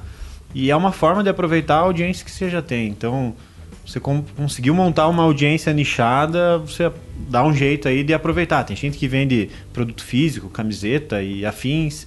E 0.55 0.71
é 0.71 0.77
uma 0.77 0.93
forma 0.93 1.23
de 1.23 1.31
aproveitar 1.31 1.77
a 1.77 1.81
audiência 1.81 2.23
que 2.23 2.31
você 2.31 2.51
já 2.51 2.61
tem. 2.61 2.89
Então, 2.89 3.35
você 3.85 4.01
conseguiu 4.01 4.75
montar 4.75 5.09
uma 5.09 5.23
audiência 5.23 5.73
nichada, 5.73 6.59
você 6.59 6.91
dá 7.29 7.45
um 7.45 7.53
jeito 7.53 7.89
aí 7.89 8.05
de 8.05 8.15
aproveitar. 8.15 8.65
Tem 8.65 8.77
gente 8.77 8.97
que 8.97 9.09
vende 9.09 9.51
produto 9.73 10.05
físico, 10.05 10.49
camiseta 10.49 11.23
e 11.23 11.45
afins, 11.45 12.07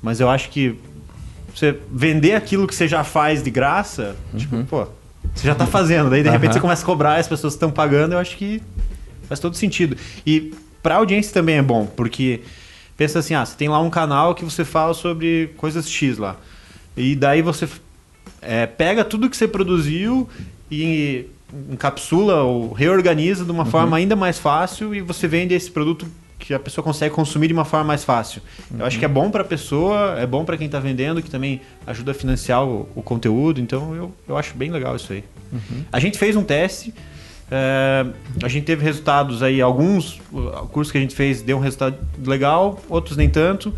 mas 0.00 0.20
eu 0.20 0.30
acho 0.30 0.50
que 0.50 0.78
você 1.54 1.76
vender 1.90 2.34
aquilo 2.34 2.66
que 2.66 2.74
você 2.74 2.86
já 2.86 3.02
faz 3.02 3.42
de 3.42 3.50
graça, 3.50 4.14
tipo, 4.36 4.62
pô, 4.64 4.86
você 5.34 5.46
já 5.46 5.54
tá 5.54 5.66
fazendo. 5.66 6.10
Daí, 6.10 6.22
de 6.22 6.30
repente, 6.30 6.52
você 6.52 6.60
começa 6.60 6.82
a 6.82 6.86
cobrar 6.86 7.16
e 7.16 7.20
as 7.20 7.28
pessoas 7.28 7.54
estão 7.54 7.70
pagando, 7.70 8.12
eu 8.12 8.18
acho 8.18 8.36
que 8.36 8.62
faz 9.26 9.40
todo 9.40 9.56
sentido. 9.56 9.96
E 10.26 10.54
pra 10.82 10.96
audiência 10.96 11.32
também 11.32 11.56
é 11.56 11.62
bom, 11.62 11.86
porque 11.86 12.42
pensa 12.96 13.18
assim, 13.18 13.34
ah, 13.34 13.44
você 13.44 13.56
tem 13.56 13.68
lá 13.68 13.80
um 13.80 13.90
canal 13.90 14.34
que 14.34 14.44
você 14.44 14.64
fala 14.64 14.94
sobre 14.94 15.50
coisas 15.56 15.88
X 15.88 16.18
lá. 16.18 16.36
E 16.96 17.16
daí 17.16 17.42
você 17.42 17.68
é, 18.40 18.66
pega 18.66 19.04
tudo 19.04 19.28
que 19.28 19.36
você 19.36 19.48
produziu 19.48 20.28
e 20.70 21.26
encapsula 21.70 22.42
ou 22.42 22.72
reorganiza 22.72 23.44
de 23.44 23.50
uma 23.50 23.64
forma 23.64 23.96
ainda 23.96 24.16
mais 24.16 24.38
fácil 24.38 24.94
e 24.94 25.00
você 25.00 25.28
vende 25.28 25.54
esse 25.54 25.70
produto 25.70 26.06
que 26.38 26.52
a 26.52 26.58
pessoa 26.58 26.84
consegue 26.84 27.14
consumir 27.14 27.48
de 27.48 27.52
uma 27.52 27.64
forma 27.64 27.86
mais 27.86 28.04
fácil. 28.04 28.42
Eu 28.78 28.84
acho 28.84 28.98
que 28.98 29.04
é 29.04 29.08
bom 29.08 29.30
para 29.30 29.42
a 29.42 29.44
pessoa, 29.44 30.16
é 30.18 30.26
bom 30.26 30.44
para 30.44 30.56
quem 30.56 30.66
está 30.66 30.78
vendendo, 30.78 31.22
que 31.22 31.30
também 31.30 31.60
ajuda 31.86 32.10
a 32.10 32.14
financiar 32.14 32.64
o, 32.64 32.88
o 32.94 33.02
conteúdo. 33.02 33.60
Então 33.60 33.94
eu, 33.94 34.12
eu 34.28 34.36
acho 34.36 34.54
bem 34.54 34.70
legal 34.70 34.94
isso 34.96 35.12
aí. 35.12 35.24
A 35.90 35.98
gente 35.98 36.18
fez 36.18 36.36
um 36.36 36.44
teste, 36.44 36.92
é, 37.50 38.06
a 38.42 38.48
gente 38.48 38.64
teve 38.64 38.84
resultados 38.84 39.42
aí, 39.42 39.60
alguns 39.60 40.20
o 40.32 40.66
curso 40.66 40.92
que 40.92 40.98
a 40.98 41.00
gente 41.00 41.14
fez 41.14 41.42
deu 41.42 41.56
um 41.56 41.60
resultado 41.60 41.96
legal, 42.24 42.82
outros 42.88 43.16
nem 43.16 43.28
tanto. 43.28 43.72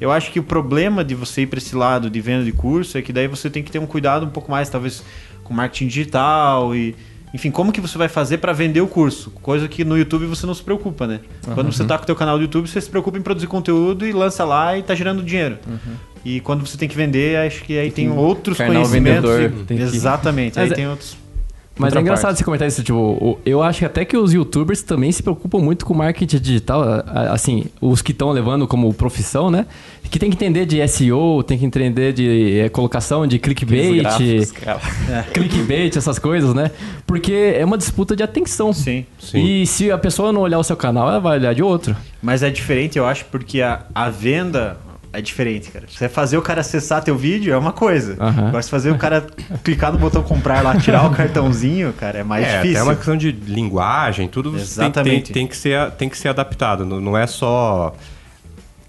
Eu 0.00 0.10
acho 0.10 0.32
que 0.32 0.40
o 0.40 0.42
problema 0.42 1.04
de 1.04 1.14
você 1.14 1.42
ir 1.42 1.46
para 1.46 1.58
esse 1.58 1.76
lado 1.76 2.10
de 2.10 2.20
venda 2.20 2.44
de 2.44 2.50
curso 2.50 2.98
é 2.98 3.02
que 3.02 3.12
daí 3.12 3.28
você 3.28 3.48
tem 3.48 3.62
que 3.62 3.70
ter 3.70 3.78
um 3.78 3.86
cuidado 3.86 4.26
um 4.26 4.30
pouco 4.30 4.50
mais, 4.50 4.68
talvez, 4.68 5.04
com 5.44 5.52
marketing 5.54 5.86
digital 5.88 6.74
e, 6.74 6.94
enfim, 7.34 7.50
como 7.50 7.72
que 7.72 7.80
você 7.80 7.96
vai 7.98 8.08
fazer 8.08 8.38
para 8.38 8.52
vender 8.52 8.80
o 8.80 8.86
curso? 8.86 9.30
Coisa 9.42 9.66
que 9.68 9.84
no 9.84 9.96
YouTube 9.96 10.26
você 10.26 10.46
não 10.46 10.54
se 10.54 10.62
preocupa, 10.62 11.06
né? 11.06 11.20
Quando 11.54 11.72
você 11.72 11.84
tá 11.84 11.96
com 11.96 12.04
o 12.04 12.06
teu 12.06 12.14
canal 12.16 12.36
do 12.38 12.42
YouTube, 12.42 12.68
você 12.68 12.80
se 12.80 12.88
preocupa 12.90 13.16
em 13.18 13.22
produzir 13.22 13.46
conteúdo 13.46 14.06
e 14.06 14.12
lança 14.12 14.44
lá 14.44 14.76
e 14.76 14.82
tá 14.82 14.94
gerando 14.94 15.22
dinheiro. 15.22 15.58
E 16.24 16.40
quando 16.40 16.64
você 16.64 16.76
tem 16.78 16.88
que 16.88 16.96
vender, 16.96 17.36
acho 17.38 17.64
que 17.64 17.76
aí 17.78 17.90
tem 17.90 18.08
outros 18.10 18.56
encarnar 18.60 18.82
o 18.82 18.86
um 18.86 18.88
vendedor, 18.88 19.22
conhecimentos. 19.22 19.62
e- 19.62 19.64
tem 19.64 19.76
que- 19.78 19.82
Exatamente, 19.82 20.58
aí 20.58 20.64
Mas 20.66 20.72
é- 20.72 20.74
tem 20.76 20.86
outros 20.88 21.16
Mas 21.78 21.94
é 21.94 22.00
engraçado 22.00 22.36
você 22.36 22.44
comentar 22.44 22.68
isso, 22.68 22.82
tipo, 22.82 23.38
eu 23.46 23.62
acho 23.62 23.80
que 23.80 23.84
até 23.84 24.04
que 24.04 24.16
os 24.16 24.32
youtubers 24.32 24.82
também 24.82 25.10
se 25.10 25.22
preocupam 25.22 25.58
muito 25.58 25.86
com 25.86 25.94
marketing 25.94 26.38
digital, 26.38 26.82
assim, 27.30 27.64
os 27.80 28.02
que 28.02 28.12
estão 28.12 28.30
levando 28.30 28.66
como 28.66 28.92
profissão, 28.92 29.50
né? 29.50 29.66
Que 30.10 30.18
tem 30.18 30.28
que 30.28 30.36
entender 30.36 30.66
de 30.66 30.86
SEO, 30.86 31.42
tem 31.42 31.58
que 31.58 31.64
entender 31.64 32.12
de 32.12 32.60
eh, 32.60 32.68
colocação 32.68 33.26
de 33.26 33.38
clickbait, 33.38 34.02
Gráficos, 34.02 34.52
cara. 34.52 34.80
clickbait, 35.32 35.96
essas 35.96 36.18
coisas, 36.18 36.52
né? 36.52 36.70
Porque 37.06 37.54
é 37.56 37.64
uma 37.64 37.78
disputa 37.78 38.14
de 38.14 38.22
atenção. 38.22 38.74
Sim. 38.74 39.06
Sim. 39.18 39.42
E 39.42 39.66
se 39.66 39.90
a 39.90 39.96
pessoa 39.96 40.30
não 40.30 40.42
olhar 40.42 40.58
o 40.58 40.62
seu 40.62 40.76
canal, 40.76 41.08
ela 41.08 41.18
vai 41.18 41.38
olhar 41.38 41.54
de 41.54 41.62
outro. 41.62 41.96
Mas 42.20 42.42
é 42.42 42.50
diferente, 42.50 42.98
eu 42.98 43.06
acho, 43.06 43.24
porque 43.26 43.62
a, 43.62 43.86
a 43.94 44.10
venda 44.10 44.76
é 45.12 45.20
diferente, 45.20 45.70
cara. 45.70 45.84
Você 45.88 46.08
fazer 46.08 46.36
o 46.38 46.42
cara 46.42 46.60
acessar 46.62 47.02
teu 47.02 47.16
vídeo 47.16 47.52
é 47.52 47.56
uma 47.58 47.72
coisa. 47.72 48.16
Aham. 48.18 48.48
Agora, 48.48 48.62
se 48.62 48.70
fazer 48.70 48.90
o 48.90 48.98
cara 48.98 49.26
clicar 49.62 49.92
no 49.92 49.98
botão 49.98 50.22
comprar 50.22 50.62
lá, 50.62 50.76
tirar 50.76 51.06
o 51.06 51.10
cartãozinho, 51.14 51.92
cara, 51.92 52.20
é 52.20 52.24
mais 52.24 52.46
é, 52.46 52.56
difícil. 52.62 52.78
é 52.78 52.82
uma 52.82 52.96
questão 52.96 53.16
de 53.16 53.30
linguagem, 53.30 54.28
tudo 54.28 54.52
tem- 54.52 54.60
Exatamente. 54.60 55.24
Tem, 55.32 55.34
tem 55.34 55.46
que 55.46 55.56
ser, 55.56 55.90
tem 55.92 56.08
que 56.08 56.16
ser 56.16 56.28
adaptado. 56.28 56.84
Não, 56.86 57.00
não 57.00 57.16
é 57.18 57.26
só 57.26 57.94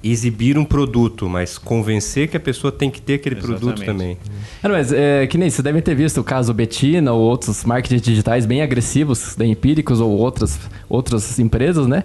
exibir 0.03 0.57
um 0.57 0.65
produto, 0.65 1.29
mas 1.29 1.57
convencer 1.57 2.27
que 2.27 2.35
a 2.35 2.39
pessoa 2.39 2.71
tem 2.71 2.89
que 2.91 3.01
ter 3.01 3.13
aquele 3.15 3.37
produto 3.37 3.81
Exatamente. 3.81 3.85
também. 3.85 4.17
É, 4.61 4.67
mas 4.67 4.91
é, 4.91 5.25
que 5.27 5.37
nem 5.37 5.49
vocês 5.49 5.63
devem 5.63 5.81
ter 5.81 5.95
visto 5.95 6.19
o 6.19 6.23
caso 6.23 6.53
Betina 6.53 7.13
ou 7.13 7.21
outros 7.21 7.63
marketing 7.63 8.01
digitais 8.01 8.45
bem 8.45 8.61
agressivos 8.61 9.33
da 9.35 9.45
Empíricos 9.45 10.01
ou 10.01 10.11
outras, 10.11 10.59
outras 10.89 11.39
empresas, 11.39 11.87
né? 11.87 12.03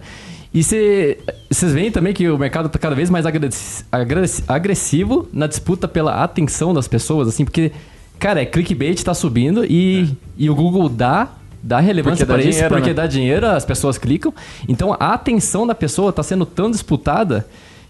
E 0.52 0.62
cê- 0.62 1.18
vocês 1.50 1.72
veem 1.72 1.90
também 1.90 2.12
que 2.14 2.28
o 2.28 2.38
mercado 2.38 2.66
está 2.66 2.78
cada 2.78 2.94
vez 2.94 3.10
mais 3.10 3.26
agressi- 3.26 3.84
agressi- 3.92 4.44
agressivo 4.48 5.28
na 5.32 5.46
disputa 5.46 5.86
pela 5.86 6.22
atenção 6.24 6.72
das 6.72 6.88
pessoas, 6.88 7.28
assim, 7.28 7.44
porque, 7.44 7.70
cara, 8.18 8.40
é 8.40 8.46
clickbait 8.46 9.02
tá 9.04 9.12
subindo 9.14 9.64
e, 9.64 10.16
e 10.38 10.48
o 10.48 10.54
Google 10.54 10.88
dá, 10.88 11.28
dá 11.62 11.80
relevância 11.80 12.24
para 12.24 12.38
isso 12.40 12.50
dinheiro, 12.52 12.68
porque 12.74 12.88
né? 12.88 12.94
dá 12.94 13.06
dinheiro, 13.06 13.46
as 13.46 13.64
pessoas 13.64 13.98
clicam. 13.98 14.32
Então 14.66 14.96
a 14.98 15.12
atenção 15.12 15.66
da 15.66 15.74
pessoa 15.74 16.10
está 16.10 16.22
sendo 16.22 16.46
tão 16.46 16.70
disputada 16.70 17.46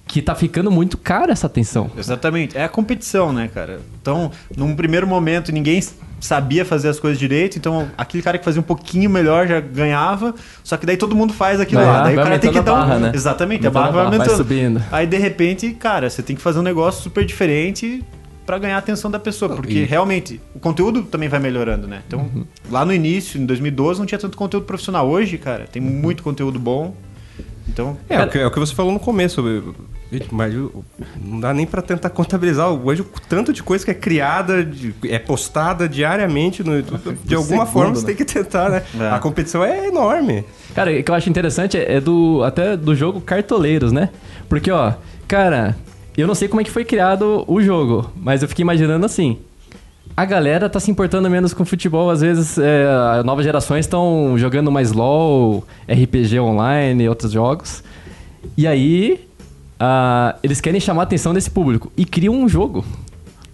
que 0.07 0.21
tá 0.23 0.35
ficando 0.35 0.71
muito 0.71 0.97
cara 0.97 1.33
essa 1.33 1.47
atenção. 1.47 1.91
Exatamente. 1.97 2.57
É 2.57 2.65
a 2.65 2.69
competição, 2.69 3.31
né, 3.33 3.49
cara? 3.53 3.81
Então, 4.01 4.33
num 4.57 4.75
primeiro 4.75 5.07
momento, 5.07 5.53
ninguém 5.53 5.81
sabia 6.21 6.65
fazer 6.65 6.89
as 6.89 6.99
coisas 6.99 7.19
direito, 7.19 7.57
então 7.59 7.89
aquele 7.97 8.23
cara 8.23 8.39
que 8.39 8.45
fazia 8.45 8.61
um 8.61 8.65
pouquinho 8.65 9.09
melhor 9.09 9.47
já 9.47 9.61
ganhava, 9.61 10.35
só 10.65 10.77
que 10.77 10.85
daí 10.85 10.97
todo 10.97 11.15
mundo 11.15 11.33
faz 11.33 11.61
aquilo 11.61 11.81
Vai, 11.83 11.91
lá. 11.91 12.03
Daí 12.03 12.13
o 12.13 12.17
vai 12.17 12.25
cara 12.25 12.39
tem 12.39 12.51
que 12.51 12.59
aumentando 12.59 12.77
dar 12.77 12.85
um... 12.85 12.89
barra, 12.89 12.99
né? 13.01 13.13
Exatamente, 13.15 13.67
a 13.67 13.69
Aumentando 13.69 13.73
barra 13.75 13.89
a 13.89 13.93
vai 13.93 14.05
barra, 14.05 14.11
vai 14.11 14.19
aumentando. 14.29 14.37
subindo. 14.37 14.83
Aí, 14.91 15.07
de 15.07 15.17
repente, 15.19 15.71
cara, 15.75 16.11
você 16.11 16.23
tem 16.23 16.35
que 16.35 16.43
fazer 16.43 16.59
um 16.59 16.63
negócio 16.63 17.03
super 17.03 17.25
diferente 17.25 18.03
pra 18.45 18.59
ganhar 18.59 18.77
a 18.77 18.79
atenção 18.79 19.11
da 19.11 19.19
pessoa, 19.19 19.55
porque 19.55 19.75
e- 19.81 19.85
realmente 19.85 20.41
o 20.55 20.59
conteúdo 20.59 21.03
também 21.03 21.29
vai 21.29 21.39
melhorando, 21.39 21.87
né? 21.87 22.03
Então, 22.07 22.21
Uhum. 22.21 22.45
lá 22.71 22.85
no 22.85 22.93
início, 22.95 23.41
em 23.41 23.45
2012, 23.45 23.99
não 24.01 24.07
tinha 24.07 24.19
tanto 24.19 24.37
conteúdo 24.39 24.65
profissional. 24.65 25.07
Hoje, 25.09 25.37
cara, 25.39 25.67
tem 25.71 25.83
muito 25.83 26.23
conteúdo 26.23 26.59
bom. 26.59 26.95
Então, 27.69 27.99
É, 28.09 28.23
o 28.23 28.29
que, 28.31 28.39
é 28.39 28.47
o 28.47 28.51
que 28.51 28.59
você 28.59 28.75
falou 28.75 28.91
no 28.93 28.99
começo. 28.99 29.43
Mas 30.31 30.55
não 31.23 31.39
dá 31.39 31.53
nem 31.53 31.67
pra 31.67 31.83
tentar 31.83 32.09
contabilizar 32.11 32.69
hoje 32.71 33.03
o 33.03 33.07
tanto 33.29 33.53
de 33.53 33.63
coisa 33.63 33.85
que 33.85 33.91
é 33.91 33.95
criada, 33.95 34.65
de- 34.65 34.95
é 35.07 35.19
postada 35.19 35.87
diariamente 35.89 36.65
no 36.65 36.77
YouTube. 36.77 37.19
De 37.25 37.35
alguma 37.35 37.67
segundo, 37.67 37.73
forma 37.73 37.89
né? 37.91 37.95
você 37.97 38.07
tem 38.07 38.17
que 38.17 38.25
tentar, 38.25 38.71
né? 38.71 38.83
É. 38.99 39.11
A 39.11 39.19
competição 39.19 39.63
é 39.63 39.89
enorme. 39.89 40.45
Cara, 40.75 40.91
o 40.91 41.03
que 41.03 41.11
eu 41.11 41.15
acho 41.15 41.29
interessante 41.29 41.77
é 41.77 41.97
é 41.97 42.01
do 42.01 42.43
até 42.43 42.77
do 42.77 42.95
jogo 42.95 43.21
Cartoleiros, 43.21 43.93
né? 43.93 44.09
Porque, 44.49 44.71
ó, 44.71 44.95
cara, 45.27 45.77
eu 46.17 46.27
não 46.27 46.35
sei 46.35 46.49
como 46.49 46.61
é 46.61 46.65
que 46.65 46.71
foi 46.71 46.85
criado 46.85 47.45
o 47.47 47.61
jogo, 47.63 48.11
mas 48.17 48.43
eu 48.43 48.49
fiquei 48.49 48.63
imaginando 48.63 49.05
assim. 49.05 49.37
A 50.17 50.25
galera 50.25 50.69
tá 50.71 50.81
se 50.81 50.91
importando 50.91 51.29
menos 51.31 51.53
com 51.53 51.65
futebol, 51.65 52.11
às 52.11 52.23
vezes 52.23 52.57
é, 52.59 52.87
as 53.19 53.25
novas 53.25 53.45
gerações 53.45 53.85
estão 53.85 54.35
jogando 54.39 54.73
mais 54.73 54.91
LoL, 54.91 55.65
RPG 55.89 56.41
online 56.41 57.05
e 57.05 57.09
outros 57.09 57.31
jogos. 57.31 57.85
E 58.57 58.67
aí, 58.67 59.28
ah, 59.79 60.37
eles 60.43 60.61
querem 60.61 60.81
chamar 60.81 61.03
a 61.03 61.05
atenção 61.05 61.33
desse 61.33 61.51
público 61.51 61.93
e 61.97 62.05
criam 62.05 62.35
um 62.35 62.49
jogo. 62.49 62.85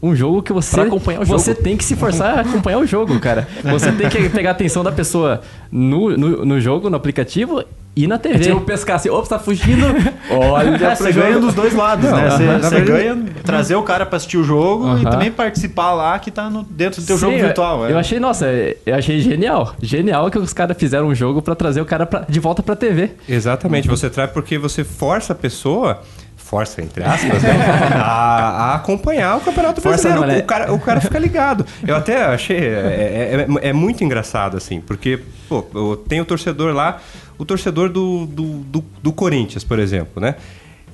Um 0.04 0.14
jogo 0.14 0.42
que 0.42 0.52
você. 0.52 0.74
Pra 0.76 0.84
acompanhar 0.84 1.22
o 1.22 1.24
Você 1.24 1.52
jogo. 1.52 1.62
tem 1.62 1.76
que 1.76 1.84
se 1.84 1.96
forçar 1.96 2.38
a 2.38 2.40
acompanhar 2.42 2.78
o 2.78 2.86
jogo, 2.86 3.18
cara. 3.20 3.48
Você 3.64 3.90
tem 3.92 4.08
que 4.08 4.28
pegar 4.28 4.50
a 4.50 4.52
atenção 4.52 4.82
da 4.84 4.92
pessoa 4.92 5.40
no, 5.72 6.10
no, 6.16 6.44
no 6.44 6.60
jogo, 6.60 6.90
no 6.90 6.96
aplicativo 6.96 7.64
e 7.96 8.06
na 8.08 8.16
É 8.16 8.18
TV. 8.18 8.38
tipo 8.40 8.60
pescar 8.62 8.96
assim, 8.96 9.08
opa, 9.08 9.26
tá 9.28 9.38
fugindo. 9.38 9.86
Olha, 10.30 10.70
É, 10.84 10.94
você 10.94 11.12
ganha 11.12 11.38
dos 11.38 11.54
dois 11.54 11.72
lados, 11.74 12.10
Não, 12.10 12.16
né? 12.16 12.28
Você, 12.30 12.42
na 12.44 12.58
você 12.58 12.74
verdade- 12.80 12.84
ganha 12.84 13.24
trazer 13.44 13.76
o 13.76 13.82
cara 13.82 14.04
pra 14.04 14.16
assistir 14.16 14.36
o 14.36 14.44
jogo 14.44 14.86
e 14.86 14.90
Aham. 15.02 15.10
também 15.10 15.30
participar 15.30 15.92
lá 15.94 16.18
que 16.18 16.30
tá 16.30 16.50
no, 16.50 16.64
dentro 16.64 17.00
do 17.00 17.06
teu 17.06 17.16
Sim, 17.16 17.20
jogo 17.22 17.38
virtual. 17.38 17.86
é. 17.86 17.92
Eu 17.92 17.98
achei, 17.98 18.18
nossa, 18.20 18.46
eu 18.84 18.94
achei 18.94 19.20
genial. 19.20 19.74
Genial 19.80 20.28
que 20.30 20.38
os 20.38 20.52
caras 20.52 20.76
fizeram 20.76 21.06
um 21.06 21.14
jogo 21.14 21.40
pra 21.40 21.54
trazer 21.54 21.80
o 21.80 21.84
cara 21.86 22.04
pra- 22.04 22.24
de 22.28 22.40
volta 22.40 22.62
pra 22.62 22.74
TV. 22.76 23.10
Exatamente, 23.28 23.88
você 23.88 24.10
traz 24.10 24.30
porque 24.30 24.58
você 24.58 24.82
força 24.84 25.32
a 25.32 25.36
pessoa, 25.36 26.00
força 26.44 26.82
entre 26.82 27.02
aspas, 27.02 27.42
né, 27.42 27.50
a, 27.96 28.72
a 28.72 28.74
acompanhar 28.76 29.36
o 29.38 29.40
Campeonato 29.40 29.80
Força 29.80 30.08
Brasileiro. 30.08 30.20
não, 30.20 30.36
né? 30.38 30.42
o, 30.42 30.46
cara, 30.46 30.72
o 30.74 30.78
cara 30.78 31.00
fica 31.00 31.18
ligado. 31.18 31.64
Eu 31.86 31.96
até 31.96 32.22
achei, 32.24 32.58
é, 32.58 33.46
é- 33.62 33.68
é 33.68 33.72
muito 33.72 34.04
engraçado, 34.04 34.56
assim, 34.56 34.80
porque, 34.80 35.20
pô, 35.48 35.64
eu 35.74 35.96
tenho 36.08 36.22
o 36.22 36.26
torcedor 36.26 36.74
lá, 36.74 37.00
o 37.38 37.44
torcedor 37.44 37.88
do, 37.88 38.26
do, 38.26 38.44
do, 38.58 38.84
do 39.02 39.12
Corinthians, 39.12 39.64
por 39.64 39.78
exemplo, 39.78 40.20
né? 40.22 40.36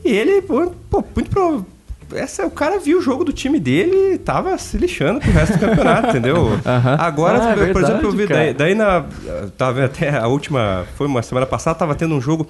E 0.04 0.10
ele, 0.12 0.40
pô, 0.40 0.72
muito 1.14 1.28
pro, 1.30 1.66
essa, 2.14 2.46
o 2.46 2.50
cara 2.50 2.78
viu 2.78 2.98
o 2.98 3.02
jogo 3.02 3.24
do 3.24 3.32
time 3.32 3.60
dele 3.60 4.14
e 4.14 4.18
tava 4.18 4.56
se 4.56 4.78
lixando 4.78 5.20
pro 5.20 5.30
resto 5.30 5.58
do 5.58 5.60
campeonato, 5.60 6.08
entendeu? 6.16 6.58
Aham. 6.64 6.96
Agora, 6.98 7.38
Ah, 7.42 7.50
é 7.50 7.54
por 7.54 7.64
verdade, 7.64 7.84
exemplo, 7.86 8.06
eu 8.08 8.12
vi 8.12 8.26
daí, 8.26 8.54
daí 8.54 8.74
na. 8.74 9.04
Tava 9.58 9.84
até 9.84 10.16
a 10.16 10.26
última. 10.26 10.86
Foi 10.96 11.06
uma 11.06 11.22
semana 11.22 11.46
passada, 11.46 11.78
tava 11.78 11.94
tendo 11.94 12.14
um 12.14 12.20
jogo. 12.20 12.48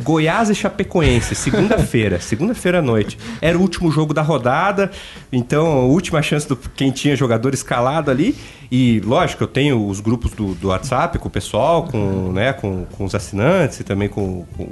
Goiás 0.00 0.48
e 0.50 0.54
Chapecoense, 0.54 1.34
segunda-feira, 1.34 2.18
segunda-feira 2.22 2.78
à 2.78 2.82
noite. 2.82 3.18
Era 3.40 3.58
o 3.58 3.60
último 3.60 3.90
jogo 3.90 4.14
da 4.14 4.22
rodada, 4.22 4.90
então 5.32 5.66
a 5.66 5.80
última 5.84 6.22
chance 6.22 6.48
do 6.48 6.56
quem 6.56 6.90
tinha 6.90 7.14
jogador 7.16 7.52
escalado 7.54 8.10
ali. 8.10 8.36
E 8.70 9.00
lógico, 9.04 9.42
eu 9.44 9.48
tenho 9.48 9.86
os 9.86 10.00
grupos 10.00 10.32
do, 10.32 10.54
do 10.54 10.68
WhatsApp 10.68 11.18
com 11.18 11.28
o 11.28 11.30
pessoal, 11.30 11.84
com, 11.84 12.32
né, 12.32 12.52
com, 12.54 12.86
com 12.86 13.04
os 13.04 13.14
assinantes 13.14 13.80
e 13.80 13.84
também 13.84 14.08
com, 14.08 14.46
com- 14.56 14.68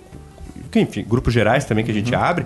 enfim, 0.79 1.05
grupos 1.09 1.33
gerais 1.35 1.65
também 1.65 1.85
que 1.85 1.91
a 1.91 1.95
gente 1.95 2.15
abre. 2.15 2.45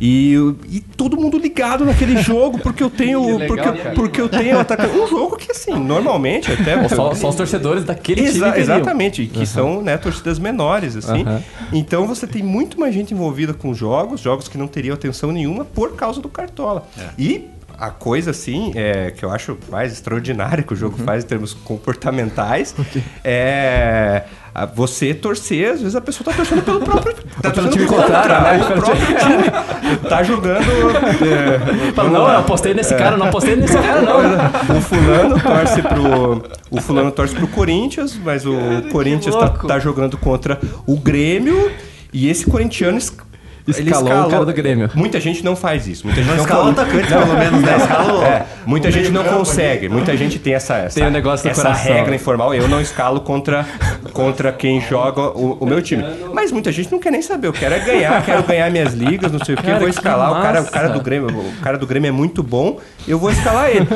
E, 0.00 0.34
e 0.68 0.80
todo 0.80 1.16
mundo 1.16 1.38
ligado 1.38 1.84
naquele 1.84 2.16
jogo, 2.22 2.58
porque 2.58 2.82
eu 2.82 2.90
tenho. 2.90 3.22
Que 3.24 3.32
legal, 3.32 3.46
porque, 3.48 3.78
cara. 3.82 3.94
porque 3.94 4.20
eu 4.20 4.28
tenho 4.28 4.58
atacante. 4.58 4.96
Um 4.98 5.06
jogo 5.06 5.36
que, 5.36 5.52
assim, 5.52 5.74
normalmente 5.74 6.50
até. 6.52 6.76
Ou 6.82 6.88
só, 6.88 7.14
só 7.14 7.28
os 7.28 7.34
torcedores 7.36 7.84
daquele 7.84 8.22
Exa- 8.22 8.50
time 8.50 8.60
exatamente, 8.62 9.26
que 9.26 9.46
são 9.46 9.82
né, 9.82 9.96
torcidas 9.96 10.38
menores, 10.38 10.96
assim. 10.96 11.22
Aham. 11.22 11.42
Então 11.72 12.06
você 12.06 12.26
tem 12.26 12.42
muito 12.42 12.78
mais 12.80 12.94
gente 12.94 13.14
envolvida 13.14 13.52
com 13.54 13.72
jogos, 13.74 14.20
jogos 14.20 14.48
que 14.48 14.58
não 14.58 14.66
teriam 14.66 14.94
atenção 14.94 15.30
nenhuma 15.32 15.64
por 15.64 15.94
causa 15.94 16.20
do 16.20 16.28
Cartola. 16.28 16.86
E 17.18 17.46
a 17.78 17.90
coisa, 17.90 18.30
assim, 18.30 18.70
é, 18.76 19.10
que 19.10 19.24
eu 19.24 19.30
acho 19.30 19.58
mais 19.70 19.92
extraordinária 19.92 20.62
que 20.62 20.72
o 20.72 20.76
jogo 20.76 20.96
faz 20.98 21.24
em 21.24 21.26
termos 21.26 21.52
comportamentais 21.52 22.74
é 23.24 24.22
a- 24.24 24.41
você 24.74 25.14
torcer, 25.14 25.70
às 25.70 25.80
vezes 25.80 25.96
a 25.96 26.00
pessoa 26.00 26.30
tá 26.30 26.36
torcendo 26.36 26.62
pelo 26.62 26.80
próprio. 26.80 27.14
Tá 27.42 27.50
pelo 27.50 27.70
time 27.70 27.86
contrário, 27.86 28.40
né? 28.40 28.76
o 28.76 28.80
próprio 28.80 29.06
time. 29.06 29.98
Tá 30.08 30.22
jogando. 30.22 30.62
é, 30.62 31.92
Fala, 31.92 32.10
não, 32.10 32.28
eu 32.28 32.38
apostei 32.38 32.72
nesse 32.74 32.94
cara, 32.94 33.16
não 33.16 33.26
apostei 33.26 33.56
nesse 33.56 33.74
cara, 33.74 34.00
não. 34.02 34.76
o 34.76 34.80
fulano 34.80 35.40
torce 35.40 35.82
pro. 35.82 36.42
O 36.70 36.80
fulano 36.80 37.10
torce 37.10 37.34
pro 37.34 37.48
Corinthians, 37.48 38.18
mas 38.22 38.46
o 38.46 38.54
Corinthians 38.92 39.34
tá, 39.34 39.48
tá 39.48 39.78
jogando 39.78 40.16
contra 40.16 40.60
o 40.86 40.96
Grêmio 40.96 41.70
e 42.12 42.28
esse 42.28 42.46
corintiano 42.46 42.98
ele 43.66 43.90
Escalou 43.90 44.26
o 44.26 44.30
cara 44.30 44.44
do 44.44 44.52
Grêmio. 44.52 44.90
Muita 44.94 45.20
gente 45.20 45.44
não 45.44 45.54
faz 45.54 45.86
isso. 45.86 46.04
Muita 46.06 46.22
gente 46.22 46.36
Não 46.36 46.44
o 46.44 46.48
con- 46.48 46.70
atacante, 46.70 47.06
pelo 47.06 47.34
menos, 47.38 47.60
né? 47.62 47.76
Escala 47.76 48.12
o- 48.20 48.24
É, 48.24 48.46
muita 48.66 48.88
o 48.88 48.90
gente 48.90 49.10
não 49.10 49.24
consegue. 49.24 49.88
Muita 49.88 50.16
gente 50.16 50.38
tem 50.38 50.54
essa, 50.54 50.76
essa, 50.78 50.98
Tem 50.98 51.08
o 51.08 51.10
negócio 51.10 51.48
essa 51.48 51.62
coração. 51.62 51.92
regra 51.92 52.14
informal. 52.14 52.54
Eu 52.54 52.68
não 52.68 52.80
escalo 52.80 53.20
contra, 53.20 53.64
contra 54.12 54.52
quem 54.52 54.80
joga 54.80 55.20
o, 55.20 55.58
o 55.60 55.66
meu 55.66 55.80
time. 55.80 56.04
Mas 56.32 56.50
muita 56.50 56.72
gente 56.72 56.90
não 56.90 56.98
quer 56.98 57.10
nem 57.12 57.22
saber. 57.22 57.46
Eu 57.48 57.52
quero 57.52 57.74
é 57.74 57.78
ganhar, 57.80 58.24
quero 58.24 58.42
ganhar 58.42 58.70
minhas 58.70 58.94
ligas, 58.94 59.30
não 59.30 59.44
sei 59.44 59.54
o. 59.54 59.58
Eu 59.58 59.62
Cara, 59.62 59.78
vou 59.78 59.88
que 59.88 59.94
escalar. 59.94 60.30
O 60.38 60.42
cara, 60.42 60.62
o 60.62 60.70
cara 60.70 60.88
do 60.88 61.00
Grêmio, 61.00 61.28
o 61.30 61.60
cara 61.62 61.78
do 61.78 61.86
Grêmio 61.86 62.08
é 62.08 62.12
muito 62.12 62.42
bom. 62.42 62.78
Eu 63.06 63.18
vou 63.18 63.30
escalar 63.30 63.68
ele. 63.70 63.86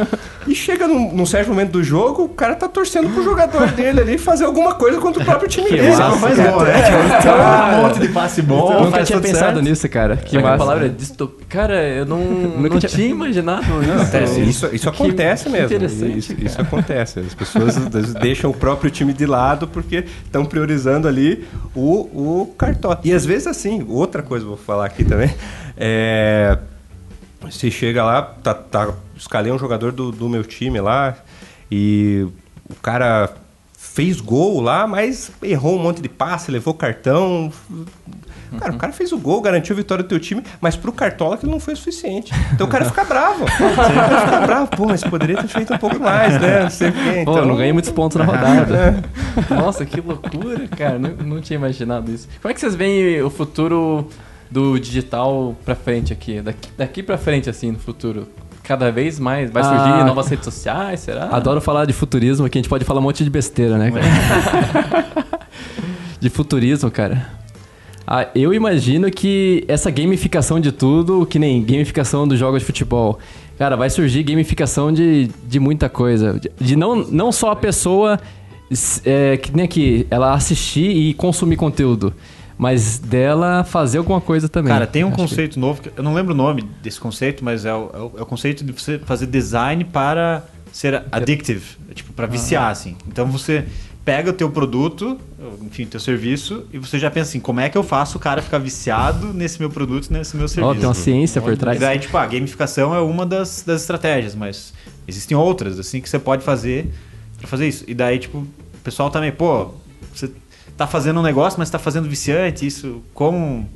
E 0.48 0.54
chega 0.54 0.86
num, 0.86 1.12
num 1.12 1.26
certo 1.26 1.48
momento 1.48 1.72
do 1.72 1.82
jogo, 1.82 2.24
o 2.24 2.28
cara 2.28 2.54
tá 2.54 2.68
torcendo 2.68 3.08
pro 3.12 3.22
jogador 3.24 3.66
dele 3.72 4.00
ali 4.00 4.18
fazer 4.18 4.44
alguma 4.44 4.74
coisa 4.74 5.00
contra 5.00 5.20
o 5.22 5.24
próprio 5.24 5.48
time 5.48 5.68
dele. 5.70 5.88
Esse 5.88 5.98
não 6.00 6.18
faz 6.18 6.36
gol, 6.38 6.62
né? 6.62 6.72
Então, 7.18 7.78
um 7.78 7.82
monte 7.82 7.98
de 8.00 8.08
passe 8.08 8.42
bom. 8.42 8.72
Eu 8.72 8.84
nunca 8.84 9.02
tinha 9.02 9.20
pensado 9.20 9.54
certo. 9.54 9.62
nisso, 9.62 9.88
cara. 9.88 10.16
Que 10.16 10.30
Que 10.30 10.36
a 10.38 10.42
massa. 10.42 10.58
palavra 10.58 10.86
é 10.86 10.88
distopia. 10.88 11.46
Cara, 11.48 11.82
eu 11.88 12.06
não, 12.06 12.18
Nunca 12.58 12.68
não 12.74 12.78
tinha- 12.78 12.90
tinha 12.90 13.08
imaginado 13.08 13.62
isso. 13.82 13.92
Acontece, 13.92 14.40
isso, 14.40 14.68
isso 14.72 14.90
Que 14.90 15.02
acontece 15.02 15.48
mesmo. 15.48 15.66
interessante, 15.66 16.18
Isso, 16.18 16.34
isso 16.38 16.60
acontece. 16.60 17.20
As 17.20 17.34
pessoas 17.34 17.76
deixam 18.20 18.50
o 18.50 18.54
próprio 18.54 18.90
time 18.90 19.12
de 19.12 19.26
lado 19.26 19.66
porque 19.66 20.04
estão 20.24 20.44
priorizando 20.44 21.08
ali 21.08 21.44
o, 21.74 22.42
o 22.42 22.54
cartão. 22.56 22.96
E 23.02 23.12
às 23.12 23.24
vezes, 23.26 23.46
assim, 23.48 23.84
outra 23.88 24.22
coisa 24.22 24.44
que 24.44 24.50
eu 24.50 24.56
vou 24.56 24.64
falar 24.64 24.86
aqui 24.86 25.04
também. 25.04 25.32
É, 25.76 26.56
você 27.50 27.70
chega 27.70 28.04
lá, 28.04 28.22
tá, 28.22 28.54
tá, 28.54 28.92
escalei 29.16 29.52
um 29.52 29.58
jogador 29.58 29.92
do, 29.92 30.10
do 30.12 30.28
meu 30.28 30.44
time 30.44 30.80
lá 30.80 31.16
e 31.70 32.26
o 32.68 32.74
cara 32.76 33.32
fez 33.76 34.20
gol 34.20 34.60
lá, 34.60 34.86
mas 34.86 35.30
errou 35.42 35.76
um 35.78 35.82
monte 35.82 36.02
de 36.02 36.08
passe, 36.08 36.50
levou 36.50 36.74
cartão. 36.74 37.50
Cara, 38.58 38.72
o 38.72 38.78
cara 38.78 38.92
fez 38.92 39.10
o 39.10 39.18
gol, 39.18 39.40
garantiu 39.40 39.74
a 39.74 39.76
vitória 39.76 40.04
do 40.04 40.08
teu 40.08 40.20
time, 40.20 40.42
mas 40.60 40.76
pro 40.76 40.92
Cartola 40.92 41.34
aquilo 41.34 41.50
não 41.50 41.58
foi 41.58 41.74
o 41.74 41.76
suficiente. 41.76 42.32
Então 42.52 42.66
o 42.66 42.70
cara 42.70 42.84
fica 42.84 43.04
bravo. 43.04 43.44
O 43.56 43.74
cara 43.76 44.20
fica 44.20 44.40
bravo. 44.46 44.68
Pô, 44.68 44.86
mas 44.86 45.02
poderia 45.02 45.36
ter 45.38 45.48
feito 45.48 45.74
um 45.74 45.78
pouco 45.78 45.98
mais, 45.98 46.40
né? 46.40 46.62
Não 46.62 46.70
sei 46.70 46.90
o 46.90 46.92
quê. 46.92 47.22
Pô, 47.24 47.32
Então, 47.32 47.46
não 47.46 47.56
ganhei 47.56 47.72
muitos 47.72 47.90
pontos 47.90 48.16
na 48.16 48.24
rodada. 48.24 49.02
Nossa, 49.50 49.84
que 49.84 50.00
loucura, 50.00 50.68
cara. 50.68 50.98
Não, 50.98 51.10
não 51.10 51.40
tinha 51.40 51.56
imaginado 51.56 52.10
isso. 52.12 52.28
Como 52.40 52.50
é 52.50 52.54
que 52.54 52.60
vocês 52.60 52.74
veem 52.74 53.20
o 53.22 53.30
futuro 53.30 54.08
do 54.50 54.78
digital 54.78 55.54
pra 55.64 55.74
frente 55.74 56.12
aqui? 56.12 56.40
Daqui, 56.40 56.68
daqui 56.76 57.02
pra 57.02 57.18
frente, 57.18 57.50
assim, 57.50 57.72
no 57.72 57.78
futuro? 57.78 58.28
Cada 58.62 58.90
vez 58.90 59.20
mais? 59.20 59.50
Vai 59.50 59.62
surgir 59.62 59.78
Ah. 60.00 60.04
novas 60.04 60.28
redes 60.28 60.44
sociais, 60.44 61.00
será? 61.00 61.28
Adoro 61.30 61.60
falar 61.60 61.84
de 61.84 61.92
futurismo, 61.92 62.48
que 62.48 62.58
a 62.58 62.60
gente 62.60 62.68
pode 62.68 62.84
falar 62.84 63.00
um 63.00 63.04
monte 63.04 63.22
de 63.22 63.30
besteira, 63.30 63.78
né, 63.78 63.92
de 66.20 66.30
futurismo, 66.30 66.90
cara. 66.90 67.28
Ah, 68.06 68.28
eu 68.34 68.54
imagino 68.54 69.10
que 69.10 69.64
essa 69.66 69.90
gamificação 69.90 70.60
de 70.60 70.70
tudo, 70.70 71.26
que 71.26 71.38
nem 71.38 71.62
gamificação 71.62 72.26
dos 72.26 72.38
jogos 72.38 72.60
de 72.60 72.66
futebol, 72.66 73.18
cara, 73.58 73.76
vai 73.76 73.90
surgir 73.90 74.22
gamificação 74.22 74.92
de, 74.92 75.28
de 75.46 75.58
muita 75.58 75.88
coisa. 75.88 76.38
De, 76.38 76.50
de 76.60 76.76
não, 76.76 76.96
não 76.96 77.32
só 77.32 77.50
a 77.50 77.56
pessoa 77.56 78.18
é, 79.04 79.36
que 79.36 79.54
nem 79.54 79.64
aqui, 79.64 80.06
ela 80.10 80.32
assistir 80.34 80.88
e 80.88 81.14
consumir 81.14 81.56
conteúdo, 81.56 82.14
mas 82.58 82.98
dela 82.98 83.64
fazer 83.64 83.98
alguma 83.98 84.20
coisa 84.20 84.48
também. 84.48 84.72
Cara, 84.72 84.86
tem 84.86 85.04
um 85.04 85.08
Acho 85.08 85.16
que- 85.16 85.22
conceito 85.22 85.60
novo, 85.60 85.82
que 85.82 85.90
eu 85.96 86.02
não 86.02 86.14
lembro 86.14 86.32
o 86.32 86.36
nome 86.36 86.62
desse 86.82 86.98
conceito, 87.00 87.44
mas 87.44 87.64
é 87.64 87.74
o, 87.74 87.90
é 87.92 87.98
o- 87.98 88.12
é 88.18 88.22
o 88.22 88.26
conceito 88.26 88.64
de 88.64 88.72
você 88.72 88.98
fazer 88.98 89.26
design 89.26 89.84
para 89.84 90.44
ser 90.72 91.02
addictive, 91.12 91.76
tipo, 91.94 92.12
para 92.12 92.26
viciar, 92.26 92.70
assim. 92.70 92.96
Então 93.08 93.26
você 93.26 93.64
pega 94.04 94.30
o 94.30 94.32
teu 94.32 94.48
produto, 94.50 95.18
enfim, 95.62 95.82
o 95.82 95.86
teu 95.86 95.98
serviço, 95.98 96.64
e 96.72 96.78
você 96.78 96.96
já 96.98 97.10
pensa 97.10 97.30
assim, 97.30 97.40
como 97.40 97.58
é 97.60 97.68
que 97.68 97.76
eu 97.76 97.82
faço 97.82 98.18
o 98.18 98.20
cara 98.20 98.40
ficar 98.40 98.58
viciado 98.58 99.32
nesse 99.34 99.58
meu 99.58 99.68
produto, 99.68 100.12
nesse 100.12 100.36
meu 100.36 100.44
Ó, 100.44 100.48
serviço? 100.48 100.74
tem 100.78 100.88
uma 100.88 100.94
ciência 100.94 101.42
por 101.42 101.52
E 101.52 101.56
trás. 101.56 101.80
daí, 101.80 101.98
tipo, 101.98 102.16
a 102.16 102.24
gamificação 102.26 102.94
é 102.94 103.00
uma 103.00 103.26
das, 103.26 103.62
das 103.66 103.80
estratégias, 103.80 104.34
mas 104.34 104.72
existem 105.08 105.36
outras, 105.36 105.78
assim, 105.80 106.00
que 106.00 106.08
você 106.08 106.18
pode 106.20 106.44
fazer 106.44 106.88
pra 107.38 107.48
fazer 107.48 107.66
isso. 107.68 107.84
E 107.88 107.94
daí, 107.94 108.18
tipo, 108.18 108.38
o 108.38 108.46
pessoal 108.84 109.10
também, 109.10 109.32
pô, 109.32 109.70
você 110.14 110.30
tá 110.76 110.86
fazendo 110.86 111.20
um 111.20 111.22
negócio, 111.22 111.58
mas 111.58 111.70
tá 111.70 111.78
fazendo 111.78 112.08
viciante, 112.08 112.66
isso, 112.66 113.02
como 113.14 113.68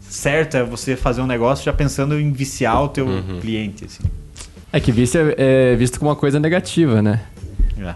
certo 0.00 0.56
é 0.56 0.64
você 0.64 0.96
fazer 0.96 1.20
um 1.20 1.26
negócio 1.26 1.64
já 1.64 1.72
pensando 1.72 2.18
em 2.18 2.32
viciar 2.32 2.82
o 2.82 2.88
teu 2.88 3.06
cliente, 3.40 3.84
assim. 3.84 4.02
É 4.72 4.80
que 4.80 4.92
vício 4.92 5.34
é, 5.36 5.72
é 5.72 5.76
visto 5.76 5.98
como 5.98 6.10
uma 6.10 6.16
coisa 6.16 6.38
negativa, 6.40 7.02
né? 7.02 7.22
É. 7.78 7.94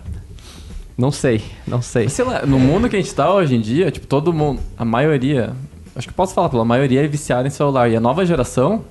Não 0.97 1.11
sei, 1.11 1.43
não 1.67 1.83
sei. 1.83 2.09
Sei 2.09 2.25
lá, 2.25 2.47
no 2.47 2.59
mundo 2.59 2.89
que 2.89 2.97
a 2.97 3.01
gente 3.01 3.13
tá 3.15 3.33
hoje 3.33 3.57
em 3.57 3.61
dia, 3.61 3.91
tipo, 3.91 4.07
todo 4.07 4.33
mundo, 4.33 4.61
a 4.77 4.85
maioria, 4.85 5.53
acho 5.97 6.07
que 6.07 6.15
posso 6.15 6.35
falar 6.35 6.49
pela 6.49 6.65
maioria 6.65 7.05
é 7.05 7.09
viciada 7.09 7.49
em 7.49 7.51
celular. 7.51 7.91
E 7.91 7.97
a 7.97 8.01
nova 8.01 8.25
geração 8.25 8.85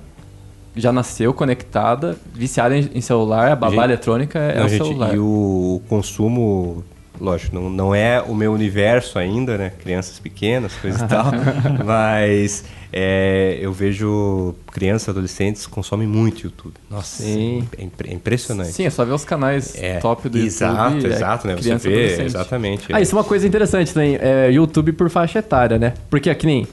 já 0.76 0.92
nasceu 0.92 1.32
conectada, 1.32 2.16
viciada 2.34 2.76
em, 2.76 2.90
em 2.94 3.00
celular, 3.00 3.52
a 3.52 3.56
babá 3.56 3.70
Gente, 3.74 3.84
eletrônica 3.84 4.38
é 4.38 4.58
Não, 4.58 4.66
o 4.66 4.68
gente, 4.68 4.84
celular. 4.84 5.14
e 5.14 5.18
o 5.18 5.80
consumo, 5.88 6.84
lógico, 7.20 7.54
não, 7.54 7.70
não 7.70 7.94
é 7.94 8.20
o 8.20 8.34
meu 8.34 8.52
universo 8.52 9.18
ainda, 9.18 9.56
né? 9.56 9.70
Crianças 9.70 10.18
pequenas, 10.18 10.74
coisa 10.74 11.04
e 11.04 11.08
tal. 11.08 11.26
mas 11.84 12.64
é, 12.92 13.58
eu 13.60 13.72
vejo 13.72 14.54
crianças, 14.72 15.08
adolescentes 15.08 15.66
consomem 15.66 16.06
muito 16.06 16.42
YouTube. 16.44 16.74
Nossa, 16.90 17.22
Sim. 17.22 17.66
é, 17.78 17.84
impre- 17.84 18.10
é 18.10 18.14
impressionante. 18.14 18.72
Sim, 18.72 18.84
é 18.86 18.90
só 18.90 19.04
ver 19.04 19.12
os 19.12 19.24
canais 19.24 19.74
É, 19.76 19.98
top 19.98 20.28
do 20.28 20.38
exato, 20.38 20.94
YouTube. 20.96 21.12
é 21.12 21.14
exato, 21.16 21.46
né? 21.46 21.56
Você 21.56 21.76
vê, 21.78 22.22
exatamente. 22.22 22.86
Ah, 22.92 23.00
isso 23.00 23.14
é 23.14 23.18
uma 23.18 23.24
coisa 23.24 23.46
interessante 23.46 23.94
também. 23.94 24.16
É, 24.20 24.50
YouTube 24.50 24.92
por 24.92 25.08
faixa 25.08 25.38
etária, 25.38 25.78
né? 25.78 25.94
Porque 26.10 26.28
aqui 26.28 26.46
nem 26.46 26.66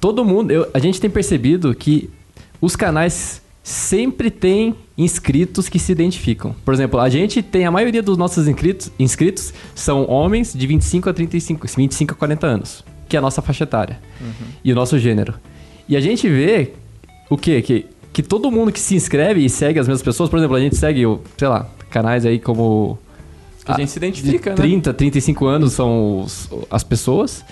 todo 0.00 0.24
mundo. 0.24 0.50
eu- 0.50 0.68
a 0.72 0.78
gente 0.78 1.00
tem 1.00 1.10
percebido 1.10 1.74
que 1.74 2.08
os 2.60 2.76
canais 2.76 3.41
sempre 3.62 4.30
têm 4.30 4.74
inscritos 4.98 5.68
que 5.68 5.78
se 5.78 5.92
identificam. 5.92 6.54
Por 6.64 6.74
exemplo, 6.74 6.98
a 7.00 7.08
gente 7.08 7.42
tem 7.42 7.64
a 7.64 7.70
maioria 7.70 8.02
dos 8.02 8.16
nossos 8.16 8.48
inscritos, 8.48 8.90
inscritos 8.98 9.52
são 9.74 10.08
homens 10.10 10.52
de 10.52 10.66
25 10.66 11.08
a 11.08 11.12
35, 11.14 11.66
25 11.76 12.12
a 12.12 12.16
40 12.16 12.46
anos, 12.46 12.84
que 13.08 13.16
é 13.16 13.18
a 13.18 13.22
nossa 13.22 13.40
faixa 13.40 13.64
etária 13.64 14.00
e 14.64 14.72
o 14.72 14.74
nosso 14.74 14.98
gênero. 14.98 15.34
E 15.88 15.96
a 15.96 16.00
gente 16.00 16.28
vê 16.28 16.72
o 17.30 17.36
quê? 17.36 17.62
Que, 17.62 17.86
que 18.12 18.22
todo 18.22 18.50
mundo 18.50 18.72
que 18.72 18.80
se 18.80 18.94
inscreve 18.94 19.44
e 19.44 19.48
segue 19.48 19.78
as 19.78 19.86
mesmas 19.86 20.02
pessoas, 20.02 20.28
por 20.28 20.38
exemplo, 20.38 20.56
a 20.56 20.60
gente 20.60 20.76
segue, 20.76 21.02
sei 21.38 21.48
lá, 21.48 21.66
canais 21.90 22.26
aí 22.26 22.38
como 22.38 22.98
Que 23.64 23.70
a 23.72 23.76
gente 23.76 23.90
se 23.90 23.98
identifica, 23.98 24.50
né? 24.50 24.56
de 24.56 24.62
30, 24.62 24.92
35 24.94 25.46
anos 25.46 25.72
são 25.72 26.20
os- 26.20 26.48
as 26.70 26.82
pessoas. 26.82 27.44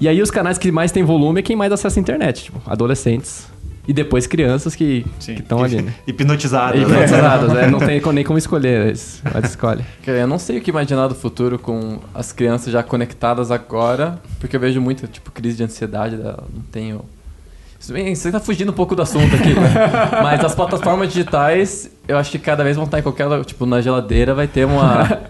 E 0.00 0.08
aí 0.08 0.20
os 0.20 0.30
canais 0.30 0.58
que 0.58 0.70
mais 0.72 0.90
tem 0.92 1.02
volume 1.04 1.40
é 1.40 1.42
quem 1.42 1.54
mais 1.56 1.72
acessa 1.72 1.98
a 1.98 2.02
internet, 2.02 2.44
tipo, 2.44 2.60
adolescentes. 2.66 3.46
E 3.86 3.92
depois 3.92 4.26
crianças 4.26 4.74
que 4.74 5.04
estão 5.20 5.62
ali, 5.62 5.82
né? 5.82 5.94
Hipnotizado. 6.06 6.76
E 6.76 6.80
né? 6.80 6.86
hipnotizadas, 6.86 7.52
né? 7.52 7.66
Não 7.66 7.78
tem 7.78 8.00
nem 8.12 8.24
como 8.24 8.38
escolher, 8.38 8.86
eles 8.86 9.22
eles 9.34 9.50
escolhem. 9.50 9.84
Cara, 10.04 10.18
Eu 10.24 10.26
não 10.26 10.38
sei 10.38 10.58
o 10.58 10.60
que 10.62 10.70
imaginar 10.70 11.08
do 11.08 11.14
futuro 11.14 11.58
com 11.58 11.98
as 12.14 12.32
crianças 12.32 12.72
já 12.72 12.82
conectadas 12.82 13.50
agora, 13.50 14.18
porque 14.40 14.56
eu 14.56 14.60
vejo 14.60 14.80
muita, 14.80 15.06
tipo, 15.06 15.30
crise 15.30 15.58
de 15.58 15.64
ansiedade. 15.64 16.16
Não 16.16 16.62
tenho. 16.72 17.04
Isso 17.78 17.92
bem, 17.92 18.14
Você 18.14 18.32
tá 18.32 18.40
fugindo 18.40 18.70
um 18.70 18.74
pouco 18.74 18.96
do 18.96 19.02
assunto 19.02 19.34
aqui, 19.36 19.52
né? 19.52 19.74
Mas 20.22 20.42
as 20.42 20.54
plataformas 20.54 21.08
digitais, 21.12 21.90
eu 22.08 22.16
acho 22.16 22.30
que 22.30 22.38
cada 22.38 22.64
vez 22.64 22.76
vão 22.76 22.86
estar 22.86 22.98
em 22.98 23.02
qualquer. 23.02 23.44
Tipo, 23.44 23.66
na 23.66 23.82
geladeira 23.82 24.34
vai 24.34 24.46
ter 24.48 24.64
uma. 24.64 25.20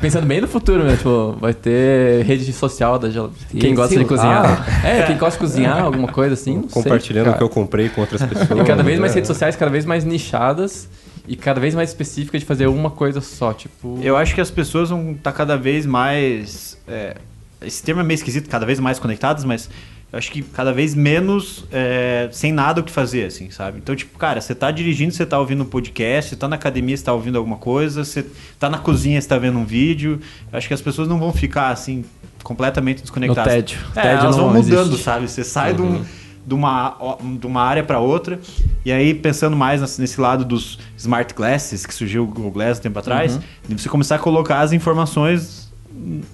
Pensando 0.00 0.26
bem 0.26 0.40
no 0.40 0.48
futuro, 0.48 0.84
né? 0.84 0.96
Tipo, 0.96 1.36
vai 1.40 1.54
ter 1.54 2.24
rede 2.24 2.52
social 2.52 2.98
da 2.98 3.08
geladeira. 3.08 3.46
Quem 3.58 3.74
gosta 3.74 3.96
de 3.96 4.04
cozinhar. 4.04 4.42
lá. 4.42 4.88
É, 4.88 5.02
quem 5.04 5.16
gosta 5.16 5.32
de 5.32 5.38
cozinhar, 5.38 5.82
alguma 5.82 6.08
coisa 6.08 6.34
assim. 6.34 6.56
não 6.56 6.68
sei, 6.68 6.82
Compartilhando 6.82 7.30
o 7.30 7.34
que 7.34 7.42
eu 7.42 7.48
comprei 7.48 7.88
com 7.88 8.02
outras 8.02 8.22
pessoas. 8.26 8.60
E 8.60 8.64
cada 8.64 8.82
vez 8.82 8.98
mais 8.98 9.12
né? 9.12 9.16
redes 9.16 9.28
sociais, 9.28 9.56
cada 9.56 9.70
vez 9.70 9.84
mais 9.84 10.04
nichadas 10.04 10.88
e 11.26 11.34
cada 11.34 11.60
vez 11.60 11.74
mais 11.74 11.90
específicas 11.90 12.40
de 12.40 12.46
fazer 12.46 12.66
uma 12.66 12.90
coisa 12.90 13.20
só, 13.20 13.52
tipo. 13.52 13.98
Eu 14.02 14.16
acho 14.16 14.34
que 14.34 14.40
as 14.40 14.50
pessoas 14.50 14.90
vão 14.90 15.12
estar 15.12 15.32
cada 15.32 15.56
vez 15.56 15.86
mais. 15.86 16.78
é, 16.86 17.16
esse 17.62 17.82
termo 17.82 18.00
é 18.00 18.04
meio 18.04 18.16
esquisito, 18.16 18.48
cada 18.48 18.66
vez 18.66 18.78
mais 18.78 18.98
conectadas, 18.98 19.44
mas 19.44 19.68
eu 20.12 20.18
acho 20.18 20.30
que 20.30 20.40
cada 20.42 20.72
vez 20.72 20.94
menos 20.94 21.64
é, 21.72 22.28
sem 22.32 22.52
nada 22.52 22.80
o 22.80 22.84
que 22.84 22.90
fazer, 22.92 23.24
assim, 23.26 23.50
sabe? 23.50 23.78
Então, 23.78 23.94
tipo, 23.94 24.16
cara, 24.18 24.40
você 24.40 24.54
tá 24.54 24.70
dirigindo, 24.70 25.12
você 25.12 25.26
tá 25.26 25.38
ouvindo 25.38 25.62
um 25.62 25.66
podcast, 25.66 26.30
você 26.30 26.36
tá 26.36 26.46
na 26.48 26.56
academia, 26.56 26.96
você 26.96 27.04
tá 27.04 27.12
ouvindo 27.12 27.36
alguma 27.36 27.56
coisa, 27.56 28.04
você 28.04 28.24
tá 28.58 28.70
na 28.70 28.78
cozinha, 28.78 29.20
você 29.20 29.28
tá 29.28 29.36
vendo 29.36 29.58
um 29.58 29.64
vídeo. 29.64 30.20
Eu 30.52 30.56
acho 30.58 30.68
que 30.68 30.74
as 30.74 30.80
pessoas 30.80 31.08
não 31.08 31.18
vão 31.18 31.32
ficar, 31.32 31.70
assim, 31.70 32.04
completamente 32.42 33.02
desconectadas. 33.02 33.44
No 33.52 33.58
tédio. 33.60 33.78
É, 33.96 34.00
Tédio 34.02 34.18
elas 34.24 34.36
vão 34.36 34.52
mudando, 34.54 34.86
existe. 34.88 35.02
sabe? 35.04 35.28
Você 35.28 35.42
sai 35.42 35.74
de, 35.74 35.82
um- 35.82 36.04
de 36.46 36.54
uma, 36.54 36.96
de 37.40 37.46
uma 37.46 37.60
área 37.62 37.82
para 37.82 37.98
outra. 37.98 38.38
E 38.84 38.92
aí, 38.92 39.12
pensando 39.12 39.56
mais 39.56 39.80
nesse- 39.98 40.20
lado 40.20 40.44
dos 40.44 40.78
smart 40.96 41.34
glasses, 41.34 41.84
que 41.84 41.92
surgiu 41.92 42.22
o 42.22 42.26
Google 42.26 42.52
Glass 42.52 42.78
um 42.78 42.82
tempo 42.82 42.98
atrás, 43.00 43.40
de 43.68 43.74
você 43.82 43.88
começar 43.88 44.14
a 44.14 44.18
colocar 44.20 44.60
as 44.60 44.72
informações 44.72 45.65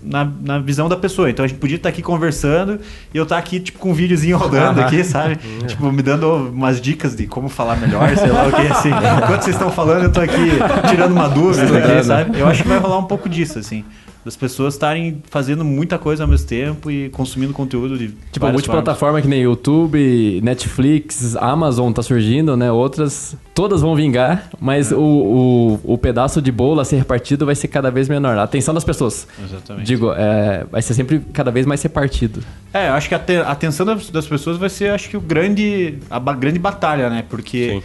na, 0.02 0.24
na 0.24 0.58
visão 0.58 0.88
da 0.88 0.96
pessoa. 0.96 1.30
Então 1.30 1.44
a 1.44 1.48
gente 1.48 1.58
podia 1.58 1.76
estar 1.76 1.88
aqui 1.88 2.02
conversando 2.02 2.80
e 3.12 3.16
eu 3.16 3.22
estar 3.22 3.38
aqui, 3.38 3.60
tipo, 3.60 3.78
com 3.78 3.90
um 3.90 3.94
videozinho 3.94 4.36
rodando 4.36 4.80
aqui, 4.80 5.04
sabe? 5.04 5.38
tipo, 5.66 5.90
me 5.90 6.02
dando 6.02 6.50
umas 6.50 6.80
dicas 6.80 7.14
de 7.14 7.26
como 7.26 7.48
falar 7.48 7.76
melhor, 7.76 8.16
sei 8.16 8.30
lá 8.30 8.46
o 8.46 8.52
que, 8.52 8.66
assim. 8.66 8.90
Enquanto 9.22 9.42
vocês 9.42 9.56
estão 9.56 9.70
falando, 9.70 10.04
eu 10.04 10.12
tô 10.12 10.20
aqui 10.20 10.50
tirando 10.88 11.12
uma 11.12 11.28
dúvida 11.28 11.78
aqui, 11.78 12.04
sabe? 12.04 12.38
Eu 12.38 12.46
acho 12.46 12.62
que 12.62 12.68
vai 12.68 12.78
rolar 12.78 12.98
um 12.98 13.04
pouco 13.04 13.28
disso, 13.28 13.58
assim. 13.58 13.84
Das 14.24 14.36
pessoas 14.36 14.74
estarem 14.74 15.20
fazendo 15.30 15.64
muita 15.64 15.98
coisa 15.98 16.22
ao 16.22 16.28
mesmo 16.28 16.46
tempo 16.46 16.90
e 16.90 17.08
consumindo 17.10 17.52
conteúdo 17.52 17.98
de 17.98 18.08
Tipo, 18.08 18.40
várias 18.40 18.52
multiplataforma 18.54 19.20
que 19.20 19.26
nem 19.26 19.40
YouTube, 19.42 20.40
Netflix, 20.44 21.34
Amazon 21.36 21.92
tá 21.92 22.02
surgindo, 22.02 22.56
né? 22.56 22.70
Outras, 22.70 23.36
todas 23.54 23.80
vão 23.80 23.96
vingar, 23.96 24.48
mas 24.60 24.92
o, 24.92 25.00
o, 25.00 25.80
o 25.94 25.98
pedaço 25.98 26.40
de 26.40 26.52
bolo 26.52 26.80
a 26.80 26.84
ser 26.84 26.96
repartido 26.98 27.44
vai 27.44 27.54
ser 27.56 27.66
cada 27.68 27.90
vez 27.90 28.08
menor. 28.08 28.38
A 28.38 28.44
atenção 28.44 28.72
das 28.72 28.84
pessoas. 28.84 29.26
Exatamente. 29.42 29.86
digo, 29.86 30.12
é, 30.12 30.64
vai 30.70 30.82
ser 30.82 30.94
sempre 30.94 31.20
cada 31.32 31.50
vez 31.50 31.66
mais 31.66 31.82
repartido. 31.82 32.40
É, 32.72 32.88
eu 32.88 32.92
acho 32.92 33.08
que 33.08 33.14
a, 33.14 33.18
te- 33.18 33.36
a 33.36 33.50
atenção 33.50 33.84
das, 33.84 34.08
das 34.08 34.26
pessoas 34.26 34.56
vai 34.56 34.68
ser, 34.68 34.90
acho 34.90 35.08
que 35.10 35.16
o 35.16 35.20
grande, 35.20 35.98
a 36.08 36.20
ba- 36.20 36.34
grande 36.34 36.58
batalha, 36.60 37.10
né? 37.10 37.24
Porque 37.28 37.70
Sim. 37.70 37.82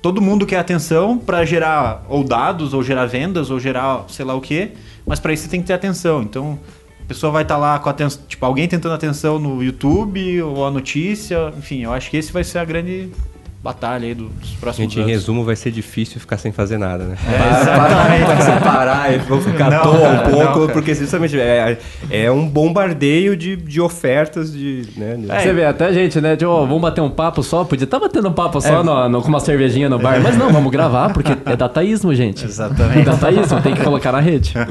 Todo 0.00 0.20
mundo 0.20 0.46
quer 0.46 0.58
atenção 0.58 1.18
pra 1.18 1.44
gerar 1.44 2.04
ou 2.08 2.22
dados, 2.22 2.74
ou 2.74 2.82
gerar 2.82 3.06
vendas, 3.06 3.50
ou 3.50 3.58
gerar 3.58 4.04
sei 4.08 4.24
lá 4.24 4.34
o 4.34 4.40
quê, 4.40 4.72
mas 5.06 5.20
pra 5.20 5.32
isso 5.32 5.44
você 5.44 5.48
tem 5.48 5.60
que 5.60 5.66
ter 5.66 5.72
atenção. 5.72 6.22
Então, 6.22 6.58
a 7.02 7.06
pessoa 7.06 7.32
vai 7.32 7.42
estar 7.42 7.56
lá 7.56 7.78
com 7.78 7.88
atenção, 7.88 8.22
tipo, 8.26 8.44
alguém 8.44 8.66
tentando 8.66 8.94
atenção 8.94 9.38
no 9.38 9.62
YouTube, 9.62 10.42
ou 10.42 10.66
a 10.66 10.70
notícia, 10.70 11.52
enfim, 11.56 11.84
eu 11.84 11.92
acho 11.92 12.10
que 12.10 12.16
esse 12.16 12.32
vai 12.32 12.44
ser 12.44 12.58
a 12.58 12.64
grande 12.64 13.10
batalha 13.66 14.06
aí 14.06 14.14
do- 14.14 14.28
dos 14.28 14.50
próximos 14.52 14.76
Gente, 14.92 14.98
em 14.98 15.02
anos. 15.02 15.12
resumo, 15.12 15.44
vai 15.44 15.56
ser 15.56 15.70
difícil 15.70 16.20
ficar 16.20 16.38
sem 16.38 16.52
fazer 16.52 16.78
nada, 16.78 17.04
né? 17.04 17.16
É, 17.26 17.60
exatamente. 17.62 18.24
Vai 18.24 18.42
separar 18.42 19.14
e 19.14 19.18
vou 19.18 19.40
ficar 19.40 19.66
à 19.66 19.70
Não, 19.76 19.82
toa 19.82 19.98
cara, 20.00 20.28
um 20.28 20.30
pouco, 20.30 20.58
não, 20.60 20.68
porque 20.68 20.94
justamente 20.94 21.38
é, 21.38 21.78
é 22.10 22.30
um 22.30 22.48
bombardeio 22.48 23.36
de, 23.36 23.56
de 23.56 23.80
ofertas 23.80 24.52
de. 24.52 24.88
Né, 24.96 25.16
de- 25.16 25.30
É, 25.30 25.40
Você 25.40 25.52
vê, 25.52 25.64
até 25.64 25.86
a 25.86 25.92
gente, 25.92 26.20
né? 26.20 26.36
Tipo, 26.36 26.50
ó, 26.50 26.60
vamos 26.64 26.80
bater 26.80 27.00
um 27.00 27.10
papo 27.10 27.42
só? 27.42 27.64
Podia 27.64 27.84
estar 27.84 27.98
batendo 27.98 28.28
um 28.28 28.32
papo 28.32 28.60
só 28.60 28.82
no- 28.84 29.08
no- 29.08 29.20
com 29.22 29.28
uma 29.28 29.40
cervejinha 29.40 29.88
no 29.88 29.98
bar, 29.98 30.20
mas 30.22 30.36
não, 30.36 30.52
vamos 30.52 30.70
gravar, 30.70 31.12
porque 31.12 31.32
é 31.44 31.56
dataísmo, 31.56 32.14
gente. 32.14 32.44
Exatamente. 32.44 33.04
Dataísmo, 33.04 33.60
tem 33.60 33.74
que 33.74 33.82
colocar 33.82 34.12
na 34.12 34.20
rede. 34.20 34.54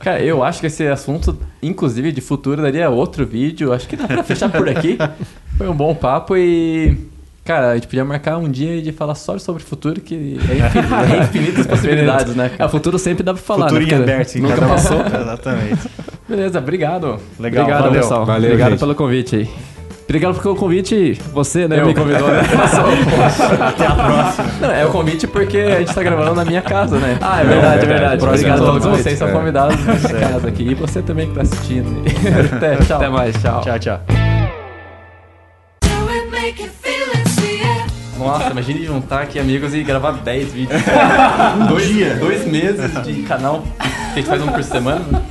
Cara, 0.00 0.22
eu 0.22 0.42
acho 0.42 0.60
que 0.60 0.66
esse 0.66 0.86
assunto, 0.86 1.36
inclusive 1.62 2.10
de 2.10 2.22
futuro, 2.22 2.62
daria 2.62 2.88
outro 2.88 3.26
vídeo. 3.26 3.70
Acho 3.70 3.86
que 3.86 3.96
dá 3.96 4.06
pra 4.06 4.22
fechar 4.22 4.48
por 4.48 4.66
aqui. 4.66 4.96
Foi 5.58 5.68
um 5.68 5.74
bom 5.74 5.94
papo 5.94 6.36
e. 6.38 6.96
Cara, 7.44 7.70
a 7.70 7.74
gente 7.74 7.86
podia 7.86 8.04
marcar 8.04 8.36
um 8.36 8.48
dia 8.48 8.80
de 8.82 8.92
falar 8.92 9.14
só 9.14 9.36
sobre 9.38 9.62
futuro, 9.62 10.00
que 10.00 10.14
é, 10.48 10.54
infin- 10.66 10.78
é 11.14 11.22
infinitas 11.22 11.66
possibilidades, 11.66 12.34
né? 12.36 12.44
É, 12.52 12.54
o 12.54 12.58
Cara? 12.58 12.70
futuro 12.70 12.98
sempre 12.98 13.22
dá 13.22 13.32
pra 13.34 13.42
falar, 13.42 13.68
Futuro 13.68 13.80
né? 13.80 13.86
em 13.86 13.88
Porque 13.90 14.02
aberto, 14.12 14.28
assim, 14.28 14.40
nunca 14.40 14.64
um- 14.64 14.68
passou. 14.68 15.00
Exatamente. 15.20 15.88
Beleza, 16.28 16.58
obrigado. 16.58 17.18
Legal, 17.40 17.62
Obrigado, 17.64 17.84
valeu. 17.84 18.00
pessoal. 18.00 18.24
Valeu, 18.26 18.50
Obrigado 18.50 18.70
gente. 18.70 18.78
pelo 18.80 18.94
convite 18.94 19.36
aí. 19.36 19.50
Obrigado 20.04 20.40
pelo 20.40 20.56
convite. 20.56 21.12
Você, 21.32 21.66
né, 21.68 21.80
Eu. 21.80 21.86
me 21.86 21.94
convidou, 21.94 22.28
né? 22.28 22.40
Até 23.68 23.86
a 23.86 23.94
próxima. 23.94 24.44
Não, 24.60 24.70
é 24.72 24.84
o 24.86 24.90
convite 24.90 25.26
porque 25.28 25.56
a 25.58 25.78
gente 25.78 25.94
tá 25.94 26.02
gravando 26.02 26.34
na 26.34 26.44
minha 26.44 26.62
casa, 26.62 26.98
né? 26.98 27.16
Ah, 27.20 27.40
é 27.40 27.44
verdade, 27.44 27.84
é 27.84 27.88
verdade. 27.88 28.24
Obrigado 28.24 28.54
pelo 28.58 28.66
todos 28.72 28.86
convite. 28.86 29.02
vocês 29.04 29.18
são 29.18 29.28
É. 29.28 29.32
convidados 29.32 29.84
na 29.86 29.94
minha 29.94 30.28
casa 30.28 30.48
aqui. 30.48 30.62
E 30.70 30.74
você 30.74 31.00
também 31.00 31.28
que 31.28 31.34
tá 31.34 31.42
assistindo. 31.42 32.02
Até, 32.56 32.76
tchau. 32.76 32.96
Até 32.96 33.08
mais, 33.08 33.34
tchau. 33.40 33.60
Tchau, 33.62 33.78
tchau. 33.78 34.19
Nossa, 38.20 38.50
imagine 38.50 38.84
juntar 38.84 39.22
aqui 39.22 39.38
amigos 39.38 39.74
e 39.74 39.82
gravar 39.82 40.12
10 40.12 40.52
vídeos. 40.52 40.82
dois, 41.68 41.88
dia. 41.88 42.16
dois 42.16 42.46
meses 42.46 43.02
de 43.02 43.22
canal. 43.22 43.62
Que 43.78 43.86
a 44.12 44.14
gente 44.16 44.28
faz 44.28 44.42
um 44.42 44.48
por 44.48 44.62
semana. 44.62 45.22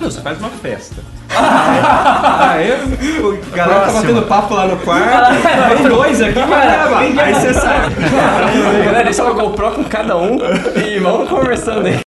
Não, 0.00 0.10
você 0.10 0.20
faz 0.20 0.38
uma 0.38 0.48
festa. 0.48 1.02
ah, 1.30 2.54
é? 2.58 2.78
O 3.20 3.38
galera 3.54 3.86
tá 3.86 3.92
batendo 3.92 4.22
papo 4.22 4.54
lá 4.54 4.66
no 4.66 4.76
quarto. 4.78 5.32
Tem 5.76 5.88
dois 5.88 6.20
aqui 6.20 6.34
pra 6.34 6.44
gravar. 6.46 6.98
Aí 7.00 7.34
você 7.34 7.54
sabe. 7.54 7.94
Galera, 8.84 9.04
deixa 9.04 9.24
uma 9.24 9.32
GoPro 9.32 9.72
com 9.72 9.84
cada 9.84 10.16
um 10.16 10.38
e 10.76 10.98
vamos 11.00 11.28
conversando 11.28 11.86
aí. 11.86 11.98